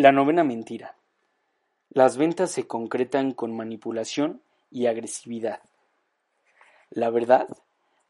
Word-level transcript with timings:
La 0.00 0.12
novena 0.12 0.44
mentira. 0.44 0.96
Las 1.90 2.16
ventas 2.16 2.50
se 2.50 2.66
concretan 2.66 3.32
con 3.32 3.54
manipulación 3.54 4.40
y 4.70 4.86
agresividad. 4.86 5.60
La 6.88 7.10
verdad, 7.10 7.48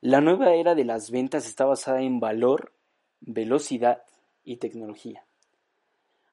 la 0.00 0.20
nueva 0.20 0.54
era 0.54 0.76
de 0.76 0.84
las 0.84 1.10
ventas 1.10 1.48
está 1.48 1.64
basada 1.64 2.00
en 2.02 2.20
valor, 2.20 2.70
velocidad 3.20 4.04
y 4.44 4.58
tecnología. 4.58 5.24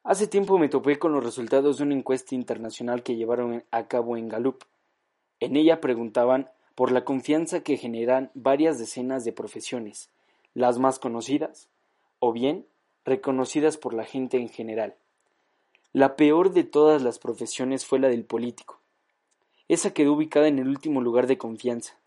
Hace 0.04 0.28
tiempo 0.28 0.60
me 0.60 0.70
topé 0.70 1.00
con 1.00 1.12
los 1.12 1.24
resultados 1.24 1.80
de 1.80 1.86
una 1.86 1.96
encuesta 1.96 2.36
internacional 2.36 3.02
que 3.02 3.16
llevaron 3.16 3.64
a 3.72 3.88
cabo 3.88 4.16
en 4.16 4.30
Gallup. 4.30 4.64
En 5.40 5.56
ella 5.56 5.82
preguntaban 5.82 6.52
por 6.76 6.92
la 6.92 7.04
confianza 7.04 7.62
que 7.62 7.78
generan 7.78 8.30
varias 8.36 8.78
decenas 8.78 9.26
de 9.26 9.34
profesiones, 9.34 10.12
las 10.54 10.78
más 10.78 11.00
conocidas, 11.00 11.68
o 12.20 12.32
bien 12.32 12.68
reconocidas 13.06 13.78
por 13.78 13.96
la 13.96 14.06
gente 14.06 14.38
en 14.38 14.50
general. 14.50 14.94
La 15.98 16.16
peor 16.16 16.52
de 16.52 16.64
todas 16.64 17.02
las 17.02 17.18
profesiones 17.18 17.84
fue 17.84 17.98
la 17.98 18.08
del 18.08 18.24
político. 18.24 18.80
Esa 19.68 19.96
quedó 19.96 20.14
ubicada 20.14 20.48
en 20.48 20.60
el 20.60 20.68
último 20.68 21.02
lugar 21.02 21.26
de 21.26 21.40
confianza. 21.40 21.98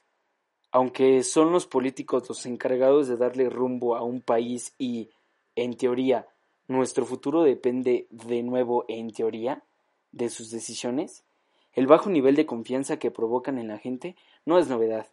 Aunque 0.70 1.24
son 1.24 1.50
los 1.50 1.66
políticos 1.66 2.28
los 2.28 2.46
encargados 2.46 3.08
de 3.08 3.16
darle 3.16 3.50
rumbo 3.50 3.96
a 3.96 4.02
un 4.02 4.20
país 4.20 4.76
y, 4.78 5.10
en 5.56 5.76
teoría, 5.76 6.28
nuestro 6.68 7.04
futuro 7.04 7.42
depende 7.42 8.06
de 8.10 8.44
nuevo, 8.44 8.84
en 8.86 9.10
teoría, 9.12 9.64
de 10.12 10.28
sus 10.28 10.52
decisiones, 10.52 11.24
el 11.72 11.88
bajo 11.88 12.10
nivel 12.10 12.36
de 12.36 12.46
confianza 12.46 12.96
que 12.96 13.10
provocan 13.10 13.58
en 13.58 13.66
la 13.66 13.78
gente 13.78 14.14
no 14.46 14.60
es 14.60 14.68
novedad. 14.68 15.08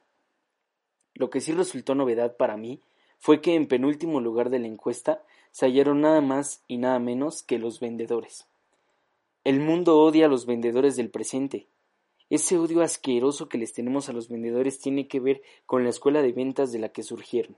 Lo 1.16 1.31
que 1.31 1.41
sí 1.41 1.52
resultó 1.52 1.95
novedad 1.95 2.38
para 2.38 2.58
mí 2.58 2.80
fue 3.17 3.41
que 3.41 3.55
en 3.55 3.67
penúltimo 3.67 4.22
lugar 4.22 4.52
de 4.52 4.59
la 4.59 4.67
encuesta 4.67 5.23
se 5.50 5.66
hallaron 5.66 6.02
nada 6.02 6.22
más 6.22 6.62
y 6.67 6.78
nada 6.78 7.00
menos 7.00 7.41
que 7.41 7.58
los 7.58 7.80
vendedores. 7.80 8.45
El 9.48 9.62
mundo 9.62 10.02
odia 10.02 10.26
a 10.26 10.28
los 10.28 10.45
vendedores 10.45 10.98
del 10.98 11.09
presente, 11.09 11.70
ese 12.30 12.58
odio 12.58 12.81
asqueroso 12.81 13.48
que 13.48 13.58
les 13.58 13.72
tenemos 13.72 14.09
a 14.09 14.12
los 14.12 14.28
vendedores 14.28 14.78
tiene 14.78 15.08
que 15.08 15.22
ver 15.22 15.42
con 15.66 15.86
la 15.86 15.90
escuela 15.90 16.22
de 16.22 16.34
ventas 16.34 16.73
de 16.73 16.80
la 16.80 16.90
que 16.90 17.02
surgieron, 17.02 17.56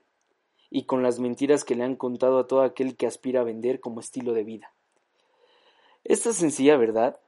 y 0.69 0.83
con 0.83 1.01
las 1.01 1.19
mentiras 1.19 1.63
que 1.63 1.73
le 1.73 1.83
han 1.83 1.95
contado 1.95 2.37
a 2.37 2.45
todo 2.45 2.61
aquel 2.61 2.95
que 2.95 3.07
aspira 3.07 3.41
a 3.41 3.43
vender 3.43 3.79
como 3.79 4.01
estilo 4.01 4.33
de 4.33 4.43
vida. 4.43 4.71
Esta 6.03 6.31
sencilla 6.31 6.77
verdad, 6.77 7.19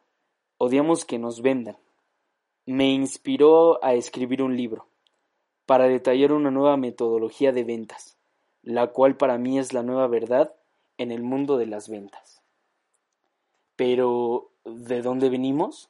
odiamos 0.60 1.06
que 1.06 1.18
nos 1.18 1.42
vendan, 1.42 1.78
me 2.68 2.92
inspiró 2.92 3.84
a 3.84 3.96
escribir 3.96 4.44
un 4.44 4.56
libro, 4.56 4.86
para 5.66 5.88
detallar 5.88 6.34
una 6.34 6.52
nueva 6.52 6.78
metodología 6.78 7.52
de 7.52 7.64
ventas, 7.64 8.20
la 8.62 8.92
cual 8.92 9.18
para 9.18 9.40
mí 9.40 9.58
es 9.58 9.74
la 9.74 9.82
nueva 9.82 10.06
verdad 10.06 10.54
en 11.00 11.12
el 11.12 11.24
mundo 11.24 11.58
de 11.58 11.66
las 11.66 11.90
ventas. 11.90 12.44
Pero, 13.76 14.51
¿de 14.66 15.02
dónde 15.02 15.30
venimos? 15.30 15.90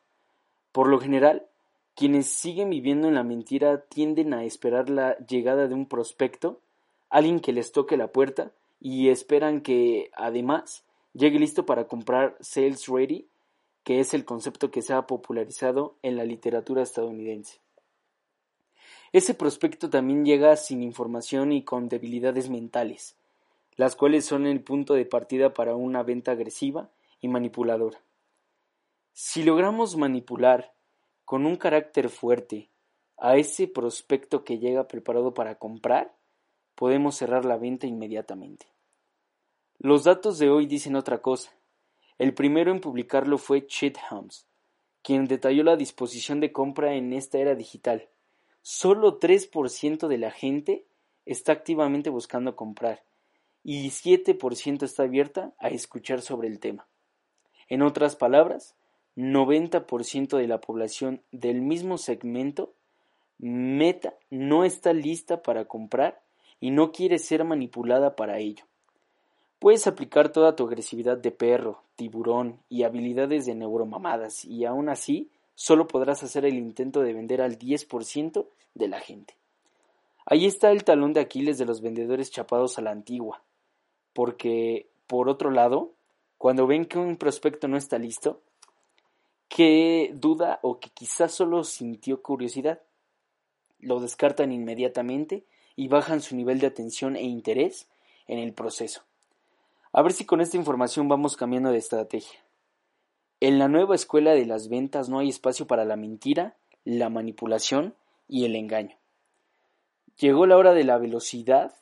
Por 0.72 0.88
lo 0.88 1.00
general, 1.00 1.48
quienes 1.96 2.28
siguen 2.28 2.70
viviendo 2.70 3.08
en 3.08 3.16
la 3.16 3.24
mentira 3.24 3.82
tienden 3.82 4.34
a 4.34 4.44
esperar 4.44 4.90
la 4.90 5.18
llegada 5.18 5.68
de 5.68 5.76
un 5.76 5.86
prospecto, 5.86 6.60
alguien 7.10 7.40
que 7.40 7.54
les 7.54 7.72
toque 7.72 7.98
la 7.98 8.08
puerta, 8.08 8.52
y 8.80 9.10
esperan 9.10 9.62
que, 9.62 10.10
además, 10.16 10.84
llegue 11.14 11.40
listo 11.40 11.66
para 11.66 11.88
comprar 11.88 12.38
Sales 12.40 12.88
Ready, 12.88 13.28
que 13.84 14.00
es 14.00 14.14
el 14.14 14.26
concepto 14.26 14.72
que 14.72 14.82
se 14.82 14.94
ha 14.94 15.08
popularizado 15.08 15.96
en 16.02 16.18
la 16.18 16.24
literatura 16.24 16.82
estadounidense. 16.82 17.60
Ese 19.14 19.34
prospecto 19.34 19.90
también 19.90 20.24
llega 20.24 20.56
sin 20.56 20.82
información 20.84 21.52
y 21.52 21.64
con 21.64 21.90
debilidades 21.90 22.50
mentales, 22.50 23.16
las 23.76 23.96
cuales 23.96 24.26
son 24.26 24.48
el 24.48 24.62
punto 24.62 24.94
de 24.94 25.06
partida 25.06 25.54
para 25.54 25.76
una 25.76 26.02
venta 26.02 26.32
agresiva 26.32 26.90
y 27.20 27.28
manipuladora. 27.28 28.00
Si 29.14 29.44
logramos 29.44 29.98
manipular 29.98 30.74
con 31.26 31.46
un 31.46 31.58
carácter 31.58 32.10
fuerte 32.10 32.70
a 33.18 33.36
ese 33.38 33.68
prospecto 33.68 34.44
que 34.44 34.58
llega 34.58 34.88
preparado 34.88 35.34
para 35.34 35.56
comprar, 35.56 36.16
podemos 36.76 37.16
cerrar 37.16 37.46
la 37.46 37.58
venta 37.58 37.88
inmediatamente. 37.88 38.68
Los 39.78 40.06
datos 40.06 40.40
de 40.40 40.50
hoy 40.50 40.66
dicen 40.66 40.96
otra 40.96 41.22
cosa. 41.22 41.52
El 42.18 42.34
primero 42.34 42.72
en 42.72 42.82
publicarlo 42.82 43.38
fue 43.38 43.68
Chet 43.68 43.98
Holmes, 44.10 44.48
quien 45.02 45.28
detalló 45.28 45.64
la 45.64 45.76
disposición 45.76 46.40
de 46.40 46.52
compra 46.52 46.94
en 46.94 47.14
esta 47.14 47.38
era 47.38 47.56
digital. 47.56 48.10
Solo 48.62 49.20
3% 49.20 50.08
de 50.08 50.18
la 50.18 50.32
gente 50.32 50.86
está 51.26 51.52
activamente 51.52 52.10
buscando 52.10 52.56
comprar 52.56 53.04
y 53.64 53.90
7% 53.90 54.84
está 54.84 55.04
abierta 55.04 55.54
a 55.58 55.70
escuchar 55.70 56.22
sobre 56.22 56.48
el 56.48 56.60
tema. 56.60 56.88
En 57.68 57.82
otras 57.82 58.16
palabras, 58.16 58.76
90% 59.16 60.38
de 60.38 60.48
la 60.48 60.62
población 60.62 61.22
del 61.32 61.62
mismo 61.62 61.98
segmento 61.98 62.74
meta 63.38 64.14
no 64.30 64.64
está 64.64 64.94
lista 64.94 65.42
para 65.42 65.66
comprar 65.66 66.22
y 66.60 66.72
no 66.72 66.92
quiere 66.92 67.18
ser 67.18 67.44
manipulada 67.44 68.16
para 68.16 68.40
ello. 68.40 68.66
Puedes 69.60 69.86
aplicar 69.88 70.30
toda 70.30 70.56
tu 70.56 70.66
agresividad 70.66 71.18
de 71.18 71.32
perro, 71.32 71.84
tiburón 71.96 72.60
y 72.70 72.84
habilidades 72.84 73.46
de 73.46 73.56
neuromamadas 73.56 74.46
y 74.46 74.66
aún 74.66 74.90
así 74.90 75.30
solo 75.56 75.88
podrás 75.88 76.24
hacer 76.24 76.46
el 76.46 76.56
intento 76.56 77.02
de 77.02 77.14
vender 77.14 77.42
al 77.42 77.60
10% 77.60 78.48
de 78.74 78.88
la 78.88 79.00
gente. 79.00 79.36
Ahí 80.26 80.46
está 80.46 80.72
el 80.72 80.84
talón 80.84 81.14
de 81.14 81.20
Aquiles 81.20 81.58
de 81.58 81.66
los 81.66 81.82
vendedores 81.82 82.32
chapados 82.32 82.78
a 82.78 82.82
la 82.82 82.92
antigua, 82.92 83.44
porque, 84.14 84.88
por 85.08 85.30
otro 85.30 85.52
lado, 85.52 85.92
cuando 86.38 86.68
ven 86.68 86.86
que 86.86 86.98
un 86.98 87.18
prospecto 87.18 87.68
no 87.68 87.78
está 87.78 87.98
listo, 87.98 88.42
que 89.54 90.14
duda 90.16 90.60
o 90.62 90.80
que 90.80 90.90
quizás 90.92 91.34
solo 91.34 91.66
sintió 91.66 92.22
curiosidad. 92.22 92.80
Lo 93.80 94.00
descartan 94.00 94.54
inmediatamente 94.54 95.44
y 95.76 95.90
bajan 95.90 96.22
su 96.22 96.38
nivel 96.38 96.60
de 96.60 96.68
atención 96.68 97.18
e 97.18 97.24
interés 97.24 97.90
en 98.28 98.40
el 98.40 98.54
proceso. 98.54 99.04
A 99.92 100.02
ver 100.04 100.14
si 100.14 100.24
con 100.26 100.40
esta 100.40 100.56
información 100.56 101.10
vamos 101.10 101.36
cambiando 101.36 101.70
de 101.70 101.80
estrategia. 101.80 102.40
En 103.42 103.60
la 103.60 103.68
nueva 103.68 103.94
escuela 103.94 104.32
de 104.32 104.46
las 104.46 104.70
ventas 104.70 105.10
no 105.10 105.20
hay 105.20 105.28
espacio 105.28 105.68
para 105.68 105.84
la 105.84 105.98
mentira, 105.98 106.56
la 106.86 107.10
manipulación 107.10 107.94
y 108.30 108.46
el 108.46 108.56
engaño. 108.56 108.96
Llegó 110.18 110.46
la 110.46 110.56
hora 110.56 110.74
de 110.74 110.86
la 110.86 110.98
velocidad, 110.98 111.76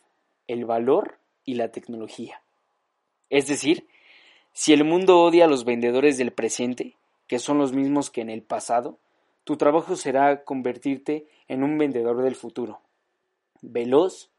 el 0.47 0.65
valor 0.65 1.19
y 1.45 1.53
la 1.53 1.71
tecnología. 1.71 2.41
Es 3.29 3.45
decir, 3.47 3.87
si 4.53 4.73
el 4.73 4.85
mundo 4.85 5.21
odia 5.21 5.45
a 5.45 5.47
los 5.47 5.65
vendedores 5.65 6.17
del 6.17 6.31
presente, 6.31 6.95
que 7.29 7.39
son 7.39 7.59
los 7.59 7.71
mismos 7.71 8.09
que 8.09 8.21
en 8.21 8.29
el 8.29 8.41
pasado, 8.41 8.97
tu 9.45 9.55
trabajo 9.55 9.95
será 9.95 10.43
convertirte 10.43 11.27
en 11.47 11.63
un 11.63 11.77
vendedor 11.77 12.23
del 12.23 12.35
futuro, 12.35 12.81
veloz, 13.61 14.31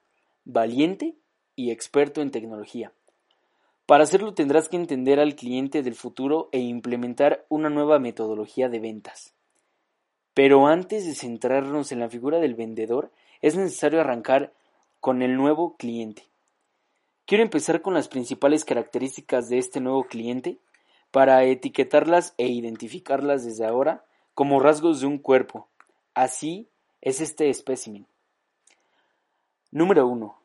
valiente 0.44 1.14
y 1.54 1.70
experto 1.70 2.20
en 2.20 2.32
tecnología. 2.32 2.92
Para 3.86 4.02
hacerlo 4.02 4.34
tendrás 4.34 4.68
que 4.68 4.76
entender 4.76 5.20
al 5.20 5.36
cliente 5.36 5.82
del 5.82 5.94
futuro 5.94 6.48
e 6.50 6.58
implementar 6.58 7.46
una 7.48 7.70
nueva 7.70 8.00
metodología 8.00 8.68
de 8.68 8.80
ventas. 8.80 9.34
Pero 10.34 10.66
antes 10.66 11.06
de 11.06 11.14
centrarnos 11.14 11.92
en 11.92 12.00
la 12.00 12.08
figura 12.08 12.40
del 12.40 12.56
vendedor, 12.56 13.12
es 13.40 13.56
necesario 13.56 14.00
arrancar 14.00 14.52
con 14.98 15.22
el 15.22 15.36
nuevo 15.36 15.76
cliente. 15.76 16.24
Quiero 17.24 17.44
empezar 17.44 17.82
con 17.82 17.94
las 17.94 18.08
principales 18.08 18.64
características 18.64 19.48
de 19.48 19.58
este 19.58 19.80
nuevo 19.80 20.04
cliente 20.04 20.58
para 21.10 21.44
etiquetarlas 21.44 22.34
e 22.38 22.48
identificarlas 22.48 23.44
desde 23.44 23.66
ahora 23.66 24.04
como 24.34 24.60
rasgos 24.60 25.00
de 25.00 25.06
un 25.06 25.18
cuerpo. 25.18 25.68
Así 26.14 26.68
es 27.00 27.20
este 27.20 27.50
espécimen. 27.50 28.06
Número 29.70 30.06
1. 30.06 30.36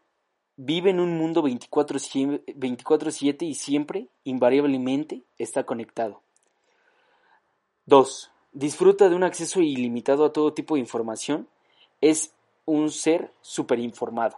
Vive 0.57 0.91
en 0.91 0.99
un 0.99 1.17
mundo 1.17 1.43
24/7 1.43 3.45
y 3.45 3.55
siempre, 3.55 4.07
invariablemente, 4.23 5.23
está 5.37 5.65
conectado. 5.65 6.21
2. 7.85 8.31
Disfruta 8.53 9.09
de 9.09 9.15
un 9.15 9.23
acceso 9.23 9.61
ilimitado 9.61 10.25
a 10.25 10.31
todo 10.31 10.53
tipo 10.53 10.75
de 10.75 10.81
información. 10.81 11.47
Es 12.01 12.33
un 12.65 12.89
ser 12.89 13.33
superinformado. 13.41 14.37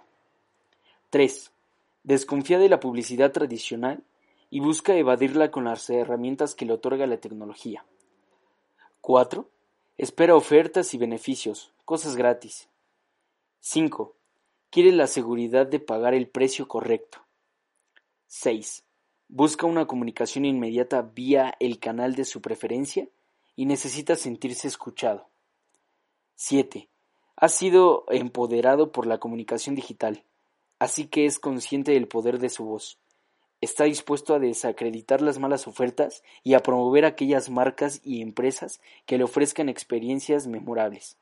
3. 1.11 1.51
Desconfía 2.03 2.57
de 2.57 2.69
la 2.69 2.79
publicidad 2.79 3.31
tradicional 3.31 4.03
y 4.49 4.59
busca 4.59 4.95
evadirla 4.95 5.51
con 5.51 5.65
las 5.65 5.89
herramientas 5.89 6.55
que 6.55 6.65
le 6.65 6.73
otorga 6.73 7.05
la 7.07 7.17
tecnología. 7.17 7.85
4. 9.01 9.49
Espera 9.97 10.35
ofertas 10.35 10.93
y 10.93 10.97
beneficios, 10.97 11.71
cosas 11.85 12.15
gratis. 12.15 12.69
5. 13.59 14.15
Quiere 14.69 14.91
la 14.91 15.07
seguridad 15.07 15.67
de 15.67 15.79
pagar 15.79 16.13
el 16.13 16.27
precio 16.27 16.67
correcto. 16.67 17.19
6. 18.27 18.83
Busca 19.29 19.65
una 19.65 19.85
comunicación 19.87 20.45
inmediata 20.45 21.01
vía 21.01 21.55
el 21.59 21.79
canal 21.79 22.15
de 22.15 22.25
su 22.25 22.41
preferencia 22.41 23.07
y 23.55 23.65
necesita 23.65 24.15
sentirse 24.15 24.67
escuchado. 24.67 25.27
7. 26.35 26.87
Ha 27.35 27.49
sido 27.49 28.05
empoderado 28.09 28.91
por 28.91 29.07
la 29.07 29.19
comunicación 29.19 29.75
digital, 29.75 30.23
así 30.79 31.07
que 31.07 31.25
es 31.25 31.39
consciente 31.39 31.91
del 31.91 32.07
poder 32.07 32.39
de 32.39 32.49
su 32.49 32.65
voz 32.65 32.99
está 33.61 33.85
dispuesto 33.85 34.35
a 34.35 34.39
desacreditar 34.39 35.21
las 35.21 35.39
malas 35.39 35.67
ofertas 35.67 36.23
y 36.43 36.53
a 36.53 36.59
promover 36.59 37.05
aquellas 37.05 37.49
marcas 37.49 38.01
y 38.03 38.21
empresas 38.21 38.81
que 39.05 39.17
le 39.17 39.23
ofrezcan 39.23 39.69
experiencias 39.69 40.47
memorables. 40.47 41.17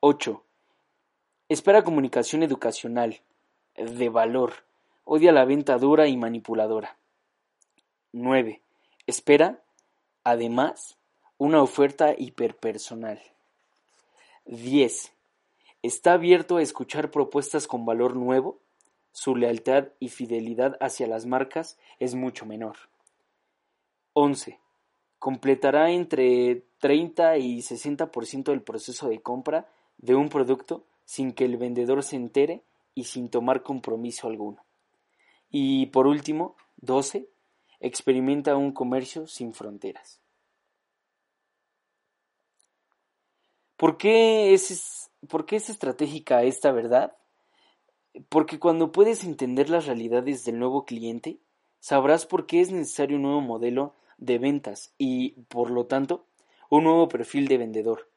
8. 0.00 0.42
Espera 1.48 1.84
comunicación 1.84 2.42
educacional, 2.42 3.20
de 3.76 4.08
valor, 4.08 4.64
odia 5.04 5.32
la 5.32 5.44
venta 5.44 5.78
dura 5.78 6.06
y 6.08 6.16
manipuladora. 6.16 6.96
9. 8.12 8.62
Espera, 9.06 9.62
además, 10.24 10.96
una 11.38 11.62
oferta 11.62 12.14
hiperpersonal. 12.16 13.20
10. 14.46 15.12
Está 15.82 16.12
abierto 16.12 16.56
a 16.56 16.62
escuchar 16.62 17.10
propuestas 17.10 17.66
con 17.66 17.84
valor 17.84 18.14
nuevo 18.14 18.61
su 19.12 19.36
lealtad 19.36 19.88
y 20.00 20.08
fidelidad 20.08 20.76
hacia 20.80 21.06
las 21.06 21.26
marcas 21.26 21.78
es 21.98 22.14
mucho 22.14 22.46
menor. 22.46 22.76
11. 24.14 24.58
Completará 25.18 25.90
entre 25.90 26.64
30 26.78 27.38
y 27.38 27.58
60% 27.58 28.44
del 28.44 28.62
proceso 28.62 29.08
de 29.08 29.20
compra 29.20 29.68
de 29.98 30.14
un 30.14 30.28
producto 30.28 30.84
sin 31.04 31.32
que 31.32 31.44
el 31.44 31.56
vendedor 31.56 32.02
se 32.02 32.16
entere 32.16 32.62
y 32.94 33.04
sin 33.04 33.28
tomar 33.28 33.62
compromiso 33.62 34.26
alguno. 34.26 34.64
Y 35.50 35.86
por 35.86 36.06
último, 36.06 36.56
12. 36.76 37.28
Experimenta 37.80 38.56
un 38.56 38.72
comercio 38.72 39.26
sin 39.26 39.54
fronteras. 39.54 40.20
¿Por 43.76 43.96
qué 43.96 44.54
es, 44.54 45.10
por 45.28 45.44
qué 45.44 45.56
es 45.56 45.68
estratégica 45.68 46.44
esta 46.44 46.70
verdad? 46.70 47.16
Porque 48.28 48.58
cuando 48.58 48.92
puedes 48.92 49.24
entender 49.24 49.70
las 49.70 49.86
realidades 49.86 50.44
del 50.44 50.58
nuevo 50.58 50.84
cliente, 50.84 51.38
sabrás 51.80 52.26
por 52.26 52.46
qué 52.46 52.60
es 52.60 52.70
necesario 52.70 53.16
un 53.16 53.22
nuevo 53.22 53.40
modelo 53.40 53.94
de 54.18 54.38
ventas 54.38 54.94
y, 54.98 55.30
por 55.48 55.70
lo 55.70 55.86
tanto, 55.86 56.26
un 56.68 56.84
nuevo 56.84 57.08
perfil 57.08 57.48
de 57.48 57.58
vendedor. 57.58 58.08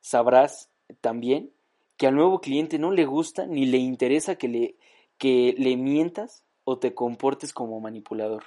Sabrás 0.00 0.70
también 1.00 1.52
que 1.96 2.06
al 2.06 2.14
nuevo 2.14 2.40
cliente 2.40 2.78
no 2.78 2.92
le 2.92 3.04
gusta 3.04 3.46
ni 3.46 3.66
le 3.66 3.78
interesa 3.78 4.36
que 4.36 4.48
le, 4.48 4.76
que 5.18 5.54
le 5.56 5.76
mientas 5.76 6.44
o 6.64 6.78
te 6.78 6.94
comportes 6.94 7.52
como 7.52 7.80
manipulador. 7.80 8.44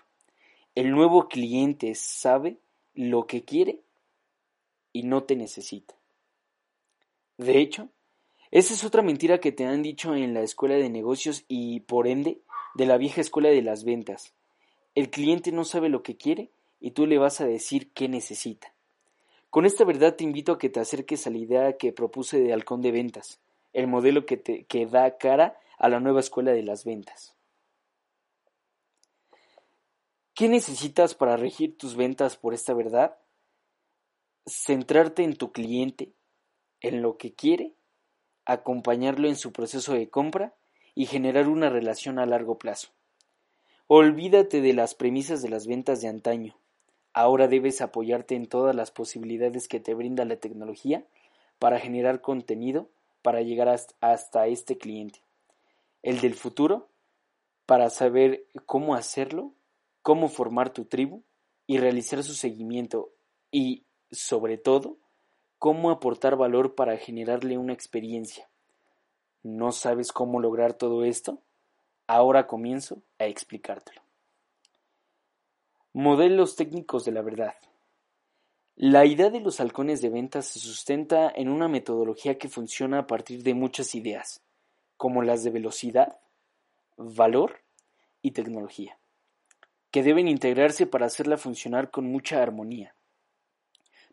El 0.75 0.91
nuevo 0.91 1.27
cliente 1.27 1.95
sabe 1.95 2.59
lo 2.93 3.25
que 3.25 3.43
quiere 3.43 3.81
y 4.93 5.03
no 5.03 5.23
te 5.23 5.35
necesita. 5.35 5.95
De 7.37 7.59
hecho, 7.59 7.89
esa 8.51 8.73
es 8.73 8.83
otra 8.83 9.03
mentira 9.03 9.39
que 9.39 9.51
te 9.51 9.65
han 9.65 9.83
dicho 9.83 10.15
en 10.15 10.33
la 10.33 10.41
escuela 10.41 10.75
de 10.75 10.89
negocios 10.89 11.45
y, 11.47 11.81
por 11.81 12.07
ende, 12.07 12.41
de 12.73 12.87
la 12.87 12.97
vieja 12.97 13.21
escuela 13.21 13.49
de 13.49 13.61
las 13.61 13.83
ventas. 13.83 14.33
El 14.95 15.11
cliente 15.11 15.51
no 15.51 15.65
sabe 15.65 15.89
lo 15.89 16.01
que 16.01 16.17
quiere 16.17 16.49
y 16.79 16.91
tú 16.91 17.05
le 17.05 17.19
vas 17.19 17.41
a 17.41 17.45
decir 17.45 17.91
qué 17.93 18.09
necesita. 18.09 18.73
Con 19.51 19.65
esta 19.65 19.83
verdad 19.83 20.15
te 20.15 20.23
invito 20.23 20.53
a 20.53 20.57
que 20.57 20.69
te 20.69 20.79
acerques 20.79 21.27
a 21.27 21.29
la 21.29 21.37
idea 21.37 21.77
que 21.77 21.91
propuse 21.91 22.39
de 22.39 22.51
halcón 22.51 22.81
de 22.81 22.91
ventas, 22.91 23.39
el 23.73 23.87
modelo 23.87 24.25
que, 24.25 24.37
te, 24.37 24.63
que 24.65 24.87
da 24.87 25.17
cara 25.17 25.59
a 25.77 25.89
la 25.89 25.99
nueva 25.99 26.19
escuela 26.19 26.51
de 26.51 26.63
las 26.63 26.85
ventas. 26.85 27.35
¿Qué 30.33 30.49
necesitas 30.49 31.13
para 31.13 31.37
regir 31.37 31.77
tus 31.77 31.95
ventas 31.95 32.37
por 32.37 32.53
esta 32.53 32.73
verdad? 32.73 33.17
Centrarte 34.47 35.23
en 35.23 35.35
tu 35.35 35.51
cliente, 35.51 36.13
en 36.81 37.01
lo 37.01 37.17
que 37.17 37.33
quiere 37.33 37.73
acompañarlo 38.51 39.27
en 39.27 39.35
su 39.35 39.51
proceso 39.51 39.93
de 39.93 40.09
compra 40.09 40.53
y 40.95 41.05
generar 41.05 41.47
una 41.47 41.69
relación 41.69 42.19
a 42.19 42.25
largo 42.25 42.57
plazo. 42.57 42.89
Olvídate 43.87 44.61
de 44.61 44.73
las 44.73 44.95
premisas 44.95 45.41
de 45.41 45.49
las 45.49 45.67
ventas 45.67 46.01
de 46.01 46.07
antaño. 46.07 46.57
Ahora 47.13 47.47
debes 47.47 47.81
apoyarte 47.81 48.35
en 48.35 48.47
todas 48.47 48.75
las 48.75 48.91
posibilidades 48.91 49.67
que 49.67 49.79
te 49.79 49.93
brinda 49.93 50.25
la 50.25 50.37
tecnología 50.37 51.05
para 51.59 51.79
generar 51.79 52.21
contenido 52.21 52.89
para 53.21 53.41
llegar 53.41 53.67
hasta 54.01 54.47
este 54.47 54.77
cliente. 54.77 55.21
El 56.01 56.21
del 56.21 56.33
futuro, 56.33 56.87
para 57.65 57.89
saber 57.89 58.45
cómo 58.65 58.95
hacerlo, 58.95 59.53
cómo 60.01 60.29
formar 60.29 60.71
tu 60.71 60.85
tribu 60.85 61.23
y 61.67 61.77
realizar 61.77 62.23
su 62.23 62.33
seguimiento 62.33 63.11
y, 63.51 63.83
sobre 64.11 64.57
todo, 64.57 64.97
cómo 65.59 65.91
aportar 65.91 66.37
valor 66.37 66.73
para 66.73 66.97
generarle 66.97 67.57
una 67.57 67.73
experiencia. 67.73 68.49
¿No 69.43 69.71
sabes 69.73 70.11
cómo 70.13 70.39
lograr 70.39 70.73
todo 70.73 71.03
esto? 71.03 71.41
Ahora 72.07 72.47
comienzo 72.47 73.03
a 73.19 73.25
explicártelo. 73.25 74.01
Modelos 75.93 76.55
técnicos 76.55 77.03
de 77.03 77.11
la 77.11 77.21
verdad. 77.21 77.53
La 78.75 79.05
idea 79.05 79.29
de 79.29 79.41
los 79.41 79.59
halcones 79.59 80.01
de 80.01 80.09
ventas 80.09 80.45
se 80.45 80.59
sustenta 80.59 81.29
en 81.35 81.49
una 81.49 81.67
metodología 81.67 82.37
que 82.37 82.47
funciona 82.47 82.99
a 82.99 83.07
partir 83.07 83.43
de 83.43 83.53
muchas 83.53 83.93
ideas, 83.93 84.41
como 84.95 85.21
las 85.21 85.43
de 85.43 85.51
velocidad, 85.51 86.19
valor 86.95 87.61
y 88.21 88.31
tecnología, 88.31 88.97
que 89.91 90.03
deben 90.03 90.29
integrarse 90.29 90.85
para 90.85 91.07
hacerla 91.07 91.37
funcionar 91.37 91.91
con 91.91 92.09
mucha 92.09 92.41
armonía. 92.41 92.95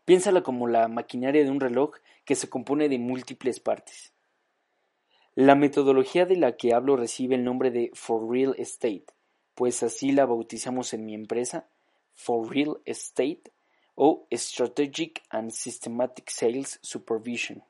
Piénsala 0.07 0.41
como 0.41 0.69
la 0.69 0.87
maquinaria 0.87 1.43
de 1.43 1.51
un 1.51 1.59
reloj 1.59 1.95
que 2.23 2.35
se 2.35 2.49
compone 2.49 2.87
de 2.87 2.97
múltiples 2.97 3.59
partes. 3.59 4.13
La 5.35 5.53
metodología 5.53 6.25
de 6.25 6.37
la 6.37 6.55
que 6.55 6.73
hablo 6.73 6.95
recibe 6.95 7.35
el 7.35 7.43
nombre 7.43 7.71
de 7.71 7.91
For 7.93 8.25
Real 8.31 8.55
Estate, 8.57 9.03
pues 9.53 9.83
así 9.83 10.13
la 10.13 10.25
bautizamos 10.25 10.93
en 10.93 11.05
mi 11.05 11.13
empresa, 11.13 11.67
For 12.13 12.49
Real 12.49 12.79
Estate 12.85 13.51
o 13.95 14.25
Strategic 14.31 15.23
and 15.29 15.51
Systematic 15.51 16.29
Sales 16.29 16.79
Supervision. 16.81 17.65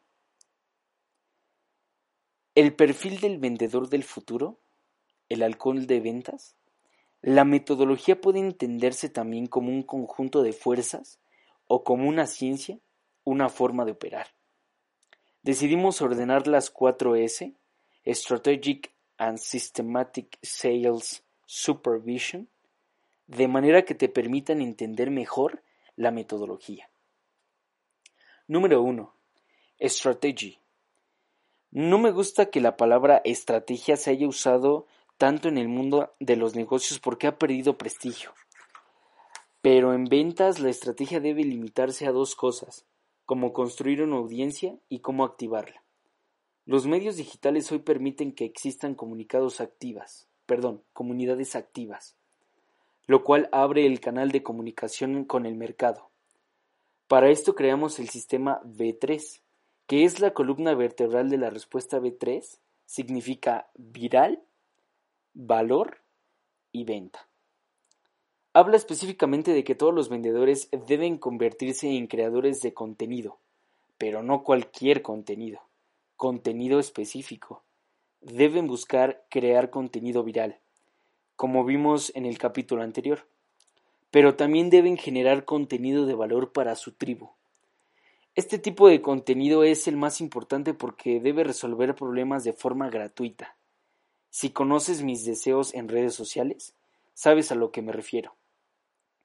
El 2.53 2.75
perfil 2.75 3.19
del 3.19 3.39
vendedor 3.39 3.89
del 3.89 4.03
futuro, 4.03 4.59
el 5.27 5.41
alcohol 5.41 5.87
de 5.87 6.01
ventas, 6.01 6.55
la 7.23 7.45
metodología 7.45 8.21
puede 8.21 8.37
entenderse 8.37 9.09
también 9.09 9.47
como 9.47 9.69
un 9.69 9.81
conjunto 9.81 10.43
de 10.43 10.53
fuerzas 10.53 11.19
o 11.67 11.83
como 11.83 12.07
una 12.07 12.27
ciencia, 12.27 12.79
una 13.23 13.49
forma 13.49 13.85
de 13.85 13.91
operar. 13.91 14.27
Decidimos 15.43 16.01
ordenar 16.01 16.47
las 16.47 16.69
cuatro 16.69 17.15
S, 17.15 17.53
Strategic 18.05 18.93
and 19.17 19.37
Systematic 19.37 20.37
Sales 20.41 21.23
Supervision, 21.45 22.49
de 23.27 23.47
manera 23.47 23.83
que 23.83 23.95
te 23.95 24.09
permitan 24.09 24.61
entender 24.61 25.11
mejor 25.11 25.63
la 25.95 26.11
metodología. 26.11 26.89
Número 28.47 28.81
1. 28.81 29.13
Strategy. 29.81 30.59
No 31.71 31.99
me 31.99 32.11
gusta 32.11 32.49
que 32.49 32.61
la 32.61 32.77
palabra 32.77 33.21
estrategia 33.25 33.97
se 33.97 34.11
haya 34.11 34.27
usado 34.27 34.87
tanto 35.17 35.49
en 35.49 35.57
el 35.57 35.67
mundo 35.67 36.13
de 36.19 36.37
los 36.37 36.55
negocios 36.55 36.99
porque 36.99 37.27
ha 37.27 37.37
perdido 37.37 37.77
prestigio. 37.77 38.33
Pero 39.69 39.93
en 39.93 40.05
ventas 40.05 40.61
la 40.61 40.69
estrategia 40.69 41.19
debe 41.19 41.43
limitarse 41.43 42.07
a 42.07 42.13
dos 42.13 42.37
cosas, 42.37 42.85
cómo 43.25 43.51
construir 43.51 44.01
una 44.01 44.15
audiencia 44.15 44.79
y 44.87 44.99
cómo 44.99 45.25
activarla. 45.25 45.83
Los 46.65 46.87
medios 46.87 47.17
digitales 47.17 47.69
hoy 47.73 47.79
permiten 47.79 48.31
que 48.31 48.45
existan 48.45 48.95
comunicados 48.95 49.59
activas, 49.59 50.29
perdón, 50.45 50.85
comunidades 50.93 51.57
activas, 51.57 52.15
lo 53.07 53.25
cual 53.25 53.49
abre 53.51 53.85
el 53.85 53.99
canal 53.99 54.31
de 54.31 54.41
comunicación 54.41 55.25
con 55.25 55.45
el 55.45 55.55
mercado. 55.55 56.11
Para 57.09 57.29
esto 57.29 57.53
creamos 57.53 57.99
el 57.99 58.07
sistema 58.07 58.61
V3, 58.63 59.41
que 59.85 60.05
es 60.05 60.21
la 60.21 60.33
columna 60.33 60.75
vertebral 60.75 61.29
de 61.29 61.39
la 61.39 61.49
respuesta 61.49 61.99
V3, 61.99 62.57
significa 62.85 63.69
viral, 63.75 64.41
valor 65.33 65.97
y 66.71 66.85
venta. 66.85 67.27
Habla 68.57 68.75
específicamente 68.75 69.53
de 69.53 69.63
que 69.63 69.75
todos 69.75 69.93
los 69.93 70.09
vendedores 70.09 70.69
deben 70.87 71.19
convertirse 71.19 71.95
en 71.95 72.07
creadores 72.07 72.59
de 72.59 72.73
contenido, 72.73 73.37
pero 73.99 74.23
no 74.23 74.41
cualquier 74.41 75.03
contenido, 75.03 75.61
contenido 76.15 76.79
específico. 76.79 77.61
Deben 78.19 78.65
buscar 78.65 79.23
crear 79.29 79.69
contenido 79.69 80.23
viral, 80.23 80.57
como 81.35 81.65
vimos 81.65 82.11
en 82.15 82.25
el 82.25 82.39
capítulo 82.39 82.81
anterior, 82.81 83.27
pero 84.09 84.35
también 84.35 84.71
deben 84.71 84.97
generar 84.97 85.45
contenido 85.45 86.07
de 86.07 86.15
valor 86.15 86.51
para 86.51 86.75
su 86.75 86.93
tribu. 86.93 87.29
Este 88.33 88.57
tipo 88.57 88.87
de 88.87 89.03
contenido 89.03 89.63
es 89.63 89.87
el 89.87 89.97
más 89.97 90.19
importante 90.19 90.73
porque 90.73 91.19
debe 91.19 91.43
resolver 91.43 91.93
problemas 91.93 92.43
de 92.43 92.53
forma 92.53 92.89
gratuita. 92.89 93.55
Si 94.31 94.49
conoces 94.49 95.03
mis 95.03 95.25
deseos 95.25 95.75
en 95.75 95.87
redes 95.87 96.15
sociales, 96.15 96.73
sabes 97.13 97.51
a 97.51 97.55
lo 97.55 97.71
que 97.71 97.83
me 97.83 97.91
refiero. 97.91 98.36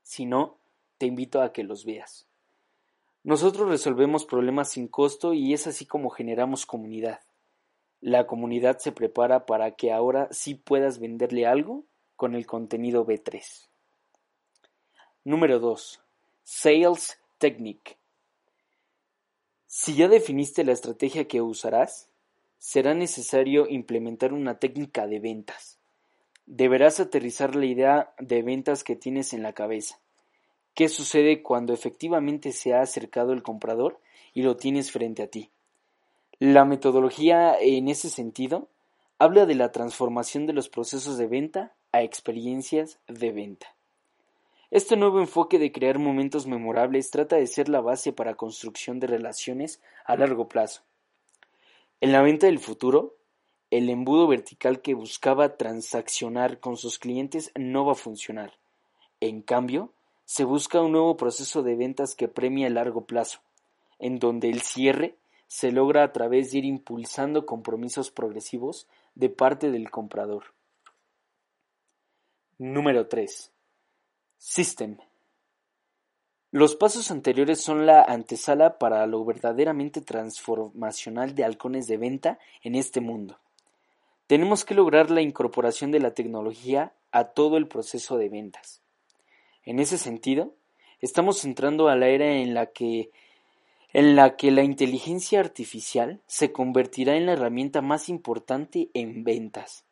Si 0.02 0.26
no, 0.26 0.58
te 0.98 1.06
invito 1.06 1.42
a 1.42 1.52
que 1.52 1.64
los 1.64 1.84
veas. 1.84 2.26
Nosotros 3.24 3.68
resolvemos 3.68 4.24
problemas 4.24 4.70
sin 4.70 4.88
costo 4.88 5.32
y 5.32 5.52
es 5.52 5.66
así 5.66 5.86
como 5.86 6.10
generamos 6.10 6.66
comunidad. 6.66 7.20
La 8.00 8.26
comunidad 8.26 8.78
se 8.78 8.90
prepara 8.90 9.46
para 9.46 9.72
que 9.72 9.92
ahora 9.92 10.28
sí 10.32 10.54
puedas 10.54 10.98
venderle 10.98 11.46
algo 11.46 11.84
con 12.16 12.34
el 12.34 12.46
contenido 12.46 13.06
B3. 13.06 13.68
Número 15.24 15.60
2. 15.60 16.00
Sales 16.42 17.18
Technique. 17.38 17.96
Si 19.66 19.94
ya 19.94 20.08
definiste 20.08 20.64
la 20.64 20.72
estrategia 20.72 21.28
que 21.28 21.40
usarás, 21.40 22.08
será 22.58 22.94
necesario 22.94 23.68
implementar 23.68 24.32
una 24.32 24.58
técnica 24.58 25.06
de 25.06 25.18
ventas. 25.20 25.78
Deberás 26.46 27.00
aterrizar 27.00 27.56
la 27.56 27.66
idea 27.66 28.14
de 28.18 28.42
ventas 28.42 28.84
que 28.84 28.96
tienes 28.96 29.32
en 29.32 29.42
la 29.42 29.52
cabeza. 29.52 29.98
¿Qué 30.74 30.88
sucede 30.88 31.42
cuando 31.42 31.72
efectivamente 31.72 32.52
se 32.52 32.74
ha 32.74 32.80
acercado 32.80 33.32
el 33.32 33.42
comprador 33.42 34.00
y 34.34 34.42
lo 34.42 34.56
tienes 34.56 34.90
frente 34.90 35.22
a 35.22 35.28
ti? 35.28 35.50
La 36.38 36.64
metodología 36.64 37.56
en 37.60 37.88
ese 37.88 38.10
sentido 38.10 38.68
habla 39.18 39.46
de 39.46 39.54
la 39.54 39.70
transformación 39.70 40.46
de 40.46 40.52
los 40.52 40.68
procesos 40.68 41.16
de 41.16 41.28
venta 41.28 41.74
a 41.92 42.02
experiencias 42.02 42.98
de 43.06 43.30
venta. 43.30 43.76
Este 44.72 44.96
nuevo 44.96 45.20
enfoque 45.20 45.58
de 45.58 45.70
crear 45.70 45.98
momentos 45.98 46.46
memorables 46.46 47.10
trata 47.10 47.36
de 47.36 47.46
ser 47.46 47.68
la 47.68 47.82
base 47.82 48.12
para 48.12 48.34
construcción 48.34 48.98
de 48.98 49.06
relaciones 49.06 49.80
a 50.06 50.16
largo 50.16 50.48
plazo. 50.48 50.82
En 52.00 52.10
la 52.10 52.22
venta 52.22 52.46
del 52.46 52.58
futuro, 52.58 53.14
el 53.72 53.88
embudo 53.88 54.28
vertical 54.28 54.82
que 54.82 54.92
buscaba 54.92 55.56
transaccionar 55.56 56.60
con 56.60 56.76
sus 56.76 56.98
clientes 56.98 57.50
no 57.54 57.86
va 57.86 57.92
a 57.92 57.94
funcionar. 57.94 58.52
En 59.18 59.40
cambio, 59.40 59.94
se 60.26 60.44
busca 60.44 60.82
un 60.82 60.92
nuevo 60.92 61.16
proceso 61.16 61.62
de 61.62 61.74
ventas 61.74 62.14
que 62.14 62.28
premia 62.28 62.66
el 62.66 62.74
largo 62.74 63.06
plazo, 63.06 63.40
en 63.98 64.18
donde 64.18 64.50
el 64.50 64.60
cierre 64.60 65.16
se 65.46 65.72
logra 65.72 66.04
a 66.04 66.12
través 66.12 66.52
de 66.52 66.58
ir 66.58 66.64
impulsando 66.66 67.46
compromisos 67.46 68.10
progresivos 68.10 68.88
de 69.14 69.30
parte 69.30 69.70
del 69.70 69.90
comprador. 69.90 70.52
Número 72.58 73.08
3. 73.08 73.50
System. 74.36 74.98
Los 76.50 76.76
pasos 76.76 77.10
anteriores 77.10 77.62
son 77.62 77.86
la 77.86 78.02
antesala 78.02 78.76
para 78.76 79.06
lo 79.06 79.24
verdaderamente 79.24 80.02
transformacional 80.02 81.34
de 81.34 81.44
halcones 81.44 81.86
de 81.86 81.96
venta 81.96 82.38
en 82.62 82.74
este 82.74 83.00
mundo. 83.00 83.38
Tenemos 84.32 84.64
que 84.64 84.72
lograr 84.72 85.10
la 85.10 85.20
incorporación 85.20 85.90
de 85.90 86.00
la 86.00 86.14
tecnología 86.14 86.94
a 87.10 87.24
todo 87.24 87.58
el 87.58 87.68
proceso 87.68 88.16
de 88.16 88.30
ventas. 88.30 88.80
En 89.62 89.78
ese 89.78 89.98
sentido, 89.98 90.54
estamos 91.02 91.44
entrando 91.44 91.88
a 91.88 91.96
la 91.96 92.08
era 92.08 92.32
en 92.32 92.54
la 92.54 92.72
que 92.72 93.10
en 93.92 94.16
la 94.16 94.36
que 94.36 94.50
la 94.50 94.62
inteligencia 94.62 95.38
artificial 95.38 96.22
se 96.26 96.50
convertirá 96.50 97.14
en 97.18 97.26
la 97.26 97.34
herramienta 97.34 97.82
más 97.82 98.08
importante 98.08 98.88
en 98.94 99.22
ventas. 99.22 99.84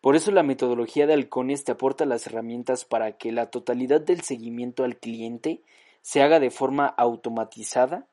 Por 0.00 0.14
eso 0.14 0.30
la 0.30 0.44
metodología 0.44 1.08
de 1.08 1.14
halcones 1.14 1.64
te 1.64 1.72
aporta 1.72 2.06
las 2.06 2.28
herramientas 2.28 2.84
para 2.84 3.16
que 3.16 3.32
la 3.32 3.50
totalidad 3.50 4.00
del 4.00 4.20
seguimiento 4.20 4.84
al 4.84 4.98
cliente 4.98 5.62
se 6.00 6.22
haga 6.22 6.38
de 6.38 6.52
forma 6.52 6.86
automatizada, 6.86 8.06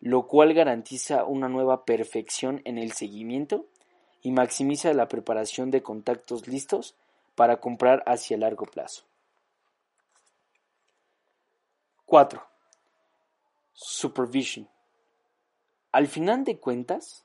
lo 0.00 0.26
cual 0.26 0.52
garantiza 0.52 1.24
una 1.24 1.48
nueva 1.48 1.86
perfección 1.86 2.60
en 2.66 2.76
el 2.76 2.92
seguimiento 2.92 3.64
y 4.22 4.32
maximiza 4.32 4.92
la 4.94 5.08
preparación 5.08 5.70
de 5.70 5.82
contactos 5.82 6.48
listos 6.48 6.94
para 7.34 7.60
comprar 7.60 8.02
hacia 8.06 8.36
largo 8.36 8.66
plazo. 8.66 9.04
4. 12.06 12.42
Supervision. 13.72 14.68
Al 15.92 16.08
final 16.08 16.44
de 16.44 16.58
cuentas, 16.58 17.24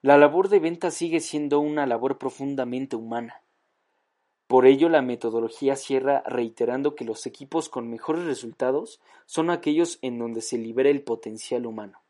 la 0.00 0.18
labor 0.18 0.48
de 0.48 0.58
venta 0.58 0.90
sigue 0.90 1.20
siendo 1.20 1.60
una 1.60 1.86
labor 1.86 2.18
profundamente 2.18 2.96
humana. 2.96 3.42
Por 4.48 4.66
ello 4.66 4.88
la 4.88 5.00
metodología 5.00 5.76
cierra 5.76 6.22
reiterando 6.26 6.94
que 6.94 7.04
los 7.04 7.24
equipos 7.24 7.68
con 7.68 7.88
mejores 7.88 8.24
resultados 8.24 9.00
son 9.26 9.48
aquellos 9.48 9.98
en 10.02 10.18
donde 10.18 10.42
se 10.42 10.58
libera 10.58 10.90
el 10.90 11.02
potencial 11.02 11.64
humano. 11.66 12.00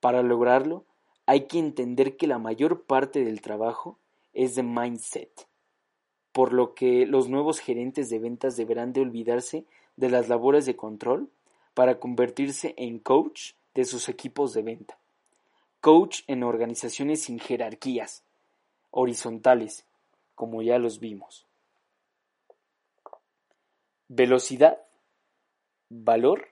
Para 0.00 0.22
lograrlo, 0.22 0.84
hay 1.26 1.46
que 1.46 1.58
entender 1.58 2.16
que 2.16 2.28
la 2.28 2.38
mayor 2.38 2.84
parte 2.84 3.24
del 3.24 3.40
trabajo 3.40 3.98
es 4.32 4.54
de 4.54 4.62
mindset, 4.62 5.48
por 6.32 6.52
lo 6.52 6.74
que 6.74 7.04
los 7.04 7.28
nuevos 7.28 7.58
gerentes 7.58 8.08
de 8.08 8.20
ventas 8.20 8.56
deberán 8.56 8.92
de 8.92 9.00
olvidarse 9.00 9.64
de 9.96 10.08
las 10.08 10.28
labores 10.28 10.66
de 10.66 10.76
control 10.76 11.28
para 11.74 11.98
convertirse 11.98 12.74
en 12.76 13.00
coach 13.00 13.52
de 13.74 13.84
sus 13.84 14.08
equipos 14.08 14.54
de 14.54 14.62
venta. 14.62 14.98
Coach 15.80 16.20
en 16.26 16.42
organizaciones 16.42 17.22
sin 17.22 17.38
jerarquías, 17.38 18.22
horizontales, 18.90 19.84
como 20.34 20.62
ya 20.62 20.78
los 20.78 21.00
vimos. 21.00 21.46
Velocidad, 24.08 24.78
valor 25.88 26.48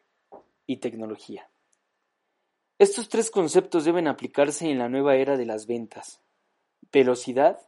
y 0.66 0.78
tecnología. 0.78 1.49
Estos 2.85 3.09
tres 3.09 3.31
conceptos 3.31 3.87
deben 3.87 4.07
aplicarse 4.09 4.71
en 4.71 4.79
la 4.79 4.91
nueva 4.91 5.17
era 5.17 5.38
de 5.38 5.47
las 5.47 5.67
ventas. 5.67 6.21
Velocidad 6.93 7.59